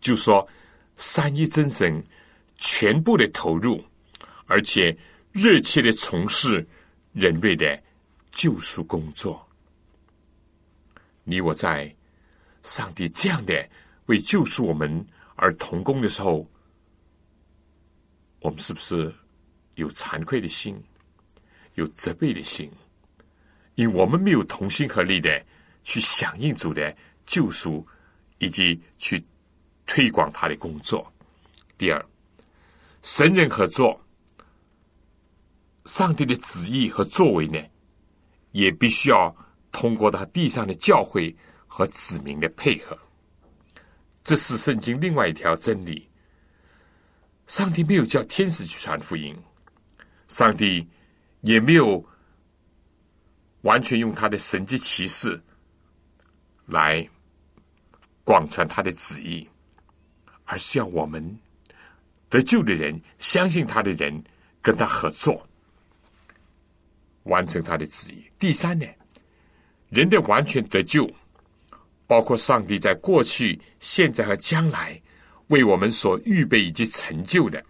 [0.00, 0.48] 就说。
[1.00, 2.04] 三一真神
[2.58, 3.82] 全部的投入，
[4.44, 4.94] 而且
[5.32, 6.64] 热切的从事
[7.14, 7.82] 人类的
[8.30, 9.48] 救赎工作。
[11.24, 11.90] 你我在
[12.62, 13.66] 上帝这样的
[14.06, 15.02] 为救赎我们
[15.36, 16.46] 而同工的时候，
[18.40, 19.10] 我们是不是
[19.76, 20.78] 有惭愧的心，
[21.76, 22.70] 有责备的心？
[23.74, 25.42] 因为我们没有同心合力的
[25.82, 26.94] 去响应主的
[27.24, 27.86] 救赎，
[28.36, 29.24] 以及去。
[29.90, 31.12] 推广他的工作。
[31.76, 32.06] 第二，
[33.02, 34.00] 神人合作，
[35.84, 37.58] 上帝的旨意和作为呢，
[38.52, 39.34] 也必须要
[39.72, 41.36] 通过他地上的教会
[41.66, 42.96] 和子民的配合。
[44.22, 46.08] 这是圣经另外一条真理。
[47.48, 49.36] 上帝没有叫天使去传福音，
[50.28, 50.88] 上帝
[51.40, 52.08] 也没有
[53.62, 55.42] 完全用他的神迹奇事
[56.66, 57.04] 来
[58.22, 59.48] 广传他的旨意。
[60.50, 61.38] 而是要我们
[62.28, 64.20] 得救的人，相信他的人，
[64.60, 65.46] 跟他合作，
[67.22, 68.24] 完成他的旨意。
[68.36, 68.84] 第三呢，
[69.90, 71.08] 人的完全得救，
[72.08, 75.00] 包括上帝在过去、现在和将来
[75.48, 77.64] 为我们所预备以及成就的。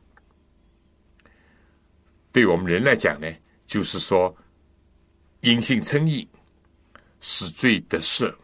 [2.33, 3.31] 对我们人来讲呢，
[3.66, 4.35] 就是说，
[5.43, 6.26] 因信称义，
[7.20, 8.35] 使罪得赦；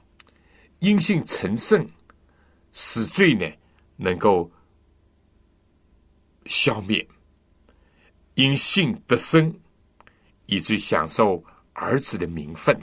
[0.81, 1.89] 因信成圣，
[2.73, 3.51] 死罪呢。
[3.97, 4.51] 能够
[6.47, 7.07] 消灭，
[8.35, 9.53] 因信得生，
[10.47, 11.43] 以至于享受
[11.73, 12.79] 儿子的名分，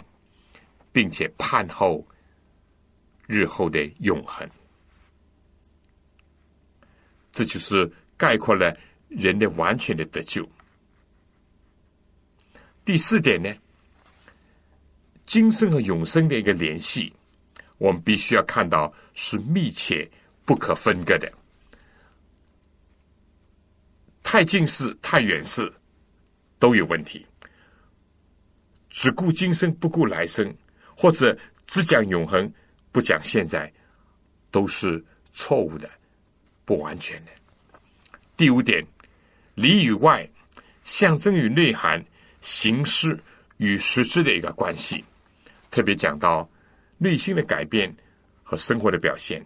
[0.92, 2.06] 并且盼后
[3.28, 4.50] 日后的永恒。
[7.32, 8.76] 这就是概括了
[9.08, 10.48] 人的完全的得救。
[12.84, 13.52] 第四点呢，
[15.26, 17.14] 今生和永生的一个联系，
[17.78, 20.10] 我们必须要看到是密切。
[20.46, 21.32] 不可分割的，
[24.22, 25.72] 太近视、太远视
[26.60, 27.26] 都有问题。
[28.90, 30.54] 只顾今生不顾来生，
[30.96, 32.52] 或者只讲永恒
[32.92, 33.72] 不讲现在，
[34.52, 35.90] 都是错误的、
[36.66, 37.32] 不完全的。
[38.38, 38.86] 第五点，
[39.56, 40.30] 里与外、
[40.84, 42.04] 象征与内涵、
[42.42, 43.18] 形式
[43.58, 45.04] 与实质的一个关系，
[45.72, 46.48] 特别讲到
[46.98, 47.96] 内心的改变
[48.44, 49.44] 和生活的表现。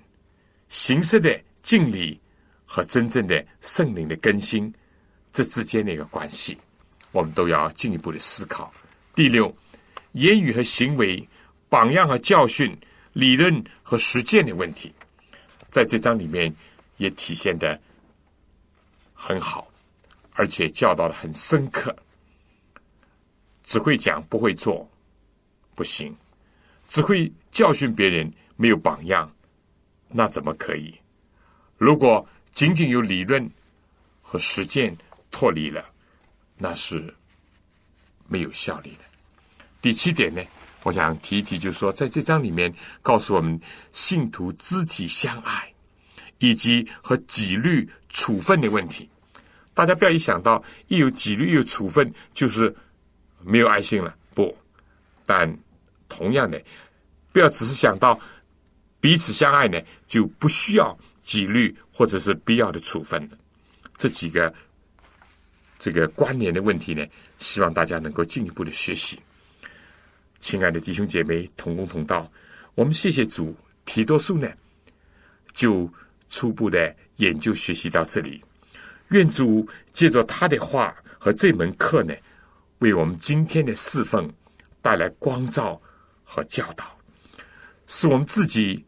[0.69, 2.19] 形式的敬礼
[2.65, 4.73] 和真正的圣灵的更新，
[5.31, 6.57] 这之间的一个关系，
[7.11, 8.73] 我们都要进一步的思考。
[9.15, 9.55] 第六，
[10.13, 11.27] 言语和行为、
[11.69, 12.77] 榜样和教训、
[13.13, 14.93] 理论和实践的问题，
[15.69, 16.53] 在这章里面
[16.97, 17.79] 也体现的
[19.13, 19.67] 很好，
[20.33, 21.95] 而且教导的很深刻，
[23.63, 24.87] 只会讲不会做，
[25.75, 26.13] 不行；
[26.89, 29.31] 只会教训别人，没有榜样，
[30.09, 30.93] 那怎么可以？
[31.77, 33.49] 如果仅仅有理论
[34.21, 34.97] 和实践
[35.29, 35.85] 脱离了，
[36.57, 37.13] 那是
[38.27, 39.05] 没有效力的。
[39.81, 40.41] 第七点呢，
[40.83, 43.59] 我想提一提，就是说，在这章里面告诉我们，
[43.91, 45.71] 信徒肢体相爱，
[46.39, 49.07] 以及和纪律处分的问题。
[49.73, 52.75] 大家不要一想到一有纪律、一有处分，就是
[53.43, 54.15] 没有爱心了。
[54.33, 54.57] 不，
[55.25, 55.55] 但
[56.09, 56.59] 同样的，
[57.31, 58.19] 不要只是想到
[58.99, 63.29] 彼此相爱呢，就不需要纪律或者是必要的处分。
[63.95, 64.53] 这几个
[65.79, 67.05] 这个关联的问题呢，
[67.37, 69.19] 希望大家能够进一步的学习。
[70.39, 72.31] 亲爱的弟兄姐妹，同工同道，
[72.75, 73.55] 我们谢谢主。
[73.85, 74.51] 提多书呢，
[75.53, 75.89] 就
[76.27, 78.43] 初步的研究学习到这里。
[79.11, 82.13] 愿主借着他的话和这门课呢，
[82.79, 84.29] 为我们今天的侍奉
[84.81, 85.81] 带来光照
[86.25, 86.85] 和教导，
[87.87, 88.83] 使我们自己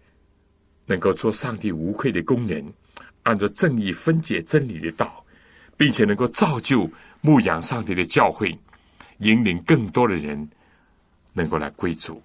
[0.90, 2.66] 能够做上帝无愧的工人，
[3.22, 5.24] 按照正义分解真理的道，
[5.78, 6.90] 并且能够造就
[7.22, 8.58] 牧养上帝的教会，
[9.20, 10.50] 引领更多的人
[11.34, 12.20] 能够来归主。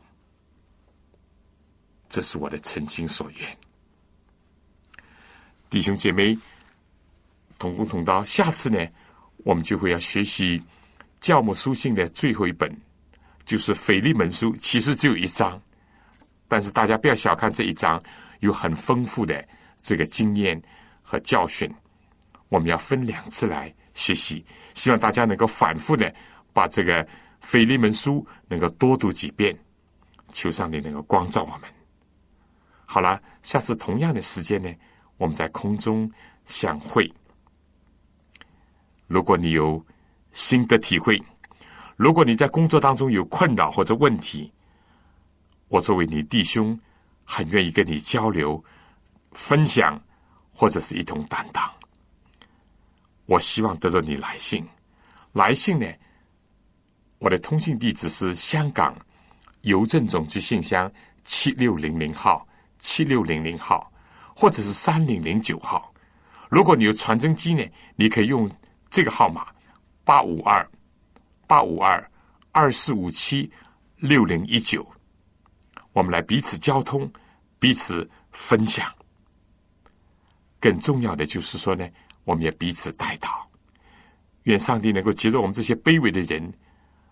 [2.08, 3.58] 这是我的诚心所愿，
[5.68, 6.36] 弟兄姐妹。
[7.56, 8.84] 同工同道，下次呢，
[9.38, 10.60] 我们就会要学习
[11.20, 12.68] 教母书信的最后一本，
[13.44, 14.54] 就是腓利门书。
[14.56, 15.58] 其实只有一章，
[16.48, 18.02] 但是大家不要小看这一章，
[18.40, 19.46] 有很丰富的
[19.82, 20.60] 这个经验
[21.02, 21.72] 和教训。
[22.48, 26.14] 我们要分两次来学习，希望大家能够反复的
[26.52, 27.06] 把这个
[27.40, 29.56] 腓利门书能够多读几遍，
[30.32, 31.62] 求上帝能够光照我们。
[32.86, 34.72] 好了，下次同样的时间呢，
[35.16, 36.10] 我们在空中
[36.44, 37.12] 相会。
[39.06, 39.84] 如果你有
[40.32, 41.20] 心得体会，
[41.96, 44.52] 如果你在工作当中有困扰或者问题，
[45.68, 46.78] 我作为你弟兄，
[47.24, 48.62] 很愿意跟你交流、
[49.32, 50.00] 分享，
[50.52, 51.68] 或者是一同担当。
[53.26, 54.66] 我希望得到你来信，
[55.32, 55.86] 来信呢，
[57.18, 58.94] 我的通信地址是香港
[59.62, 60.90] 邮政总局信箱
[61.24, 62.46] 七六零零号、
[62.78, 63.90] 七六零零号，
[64.36, 65.92] 或者是三零零九号。
[66.50, 67.64] 如果你有传真机呢，
[67.96, 68.50] 你可以用。
[68.90, 69.48] 这个号码
[70.04, 70.64] 八五二
[71.48, 72.08] 八五二
[72.52, 73.50] 二四五七
[73.96, 74.86] 六零一九，
[75.94, 77.10] 我们来彼此交通，
[77.58, 78.94] 彼此分享。
[80.60, 81.88] 更重要的就是说呢，
[82.24, 83.30] 我们也彼此带祷，
[84.42, 86.52] 愿上帝能够接受我们这些卑微的人，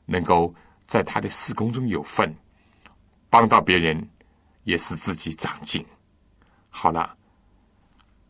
[0.05, 0.55] 能够
[0.87, 2.37] 在他的事工中有份，
[3.31, 4.07] 帮到别人，
[4.65, 5.83] 也使自己长进。
[6.69, 7.17] 好了，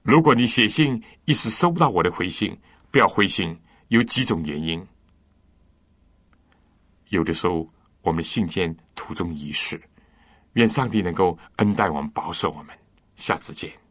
[0.02, 2.56] 如果你写信一时收不到我的回信。
[2.92, 4.86] 不要灰心，有几种原因。
[7.08, 7.66] 有的时候，
[8.02, 9.80] 我们信件途中遗失，
[10.54, 12.76] 愿上帝能够恩待我们，保守我们。
[13.16, 13.81] 下次见。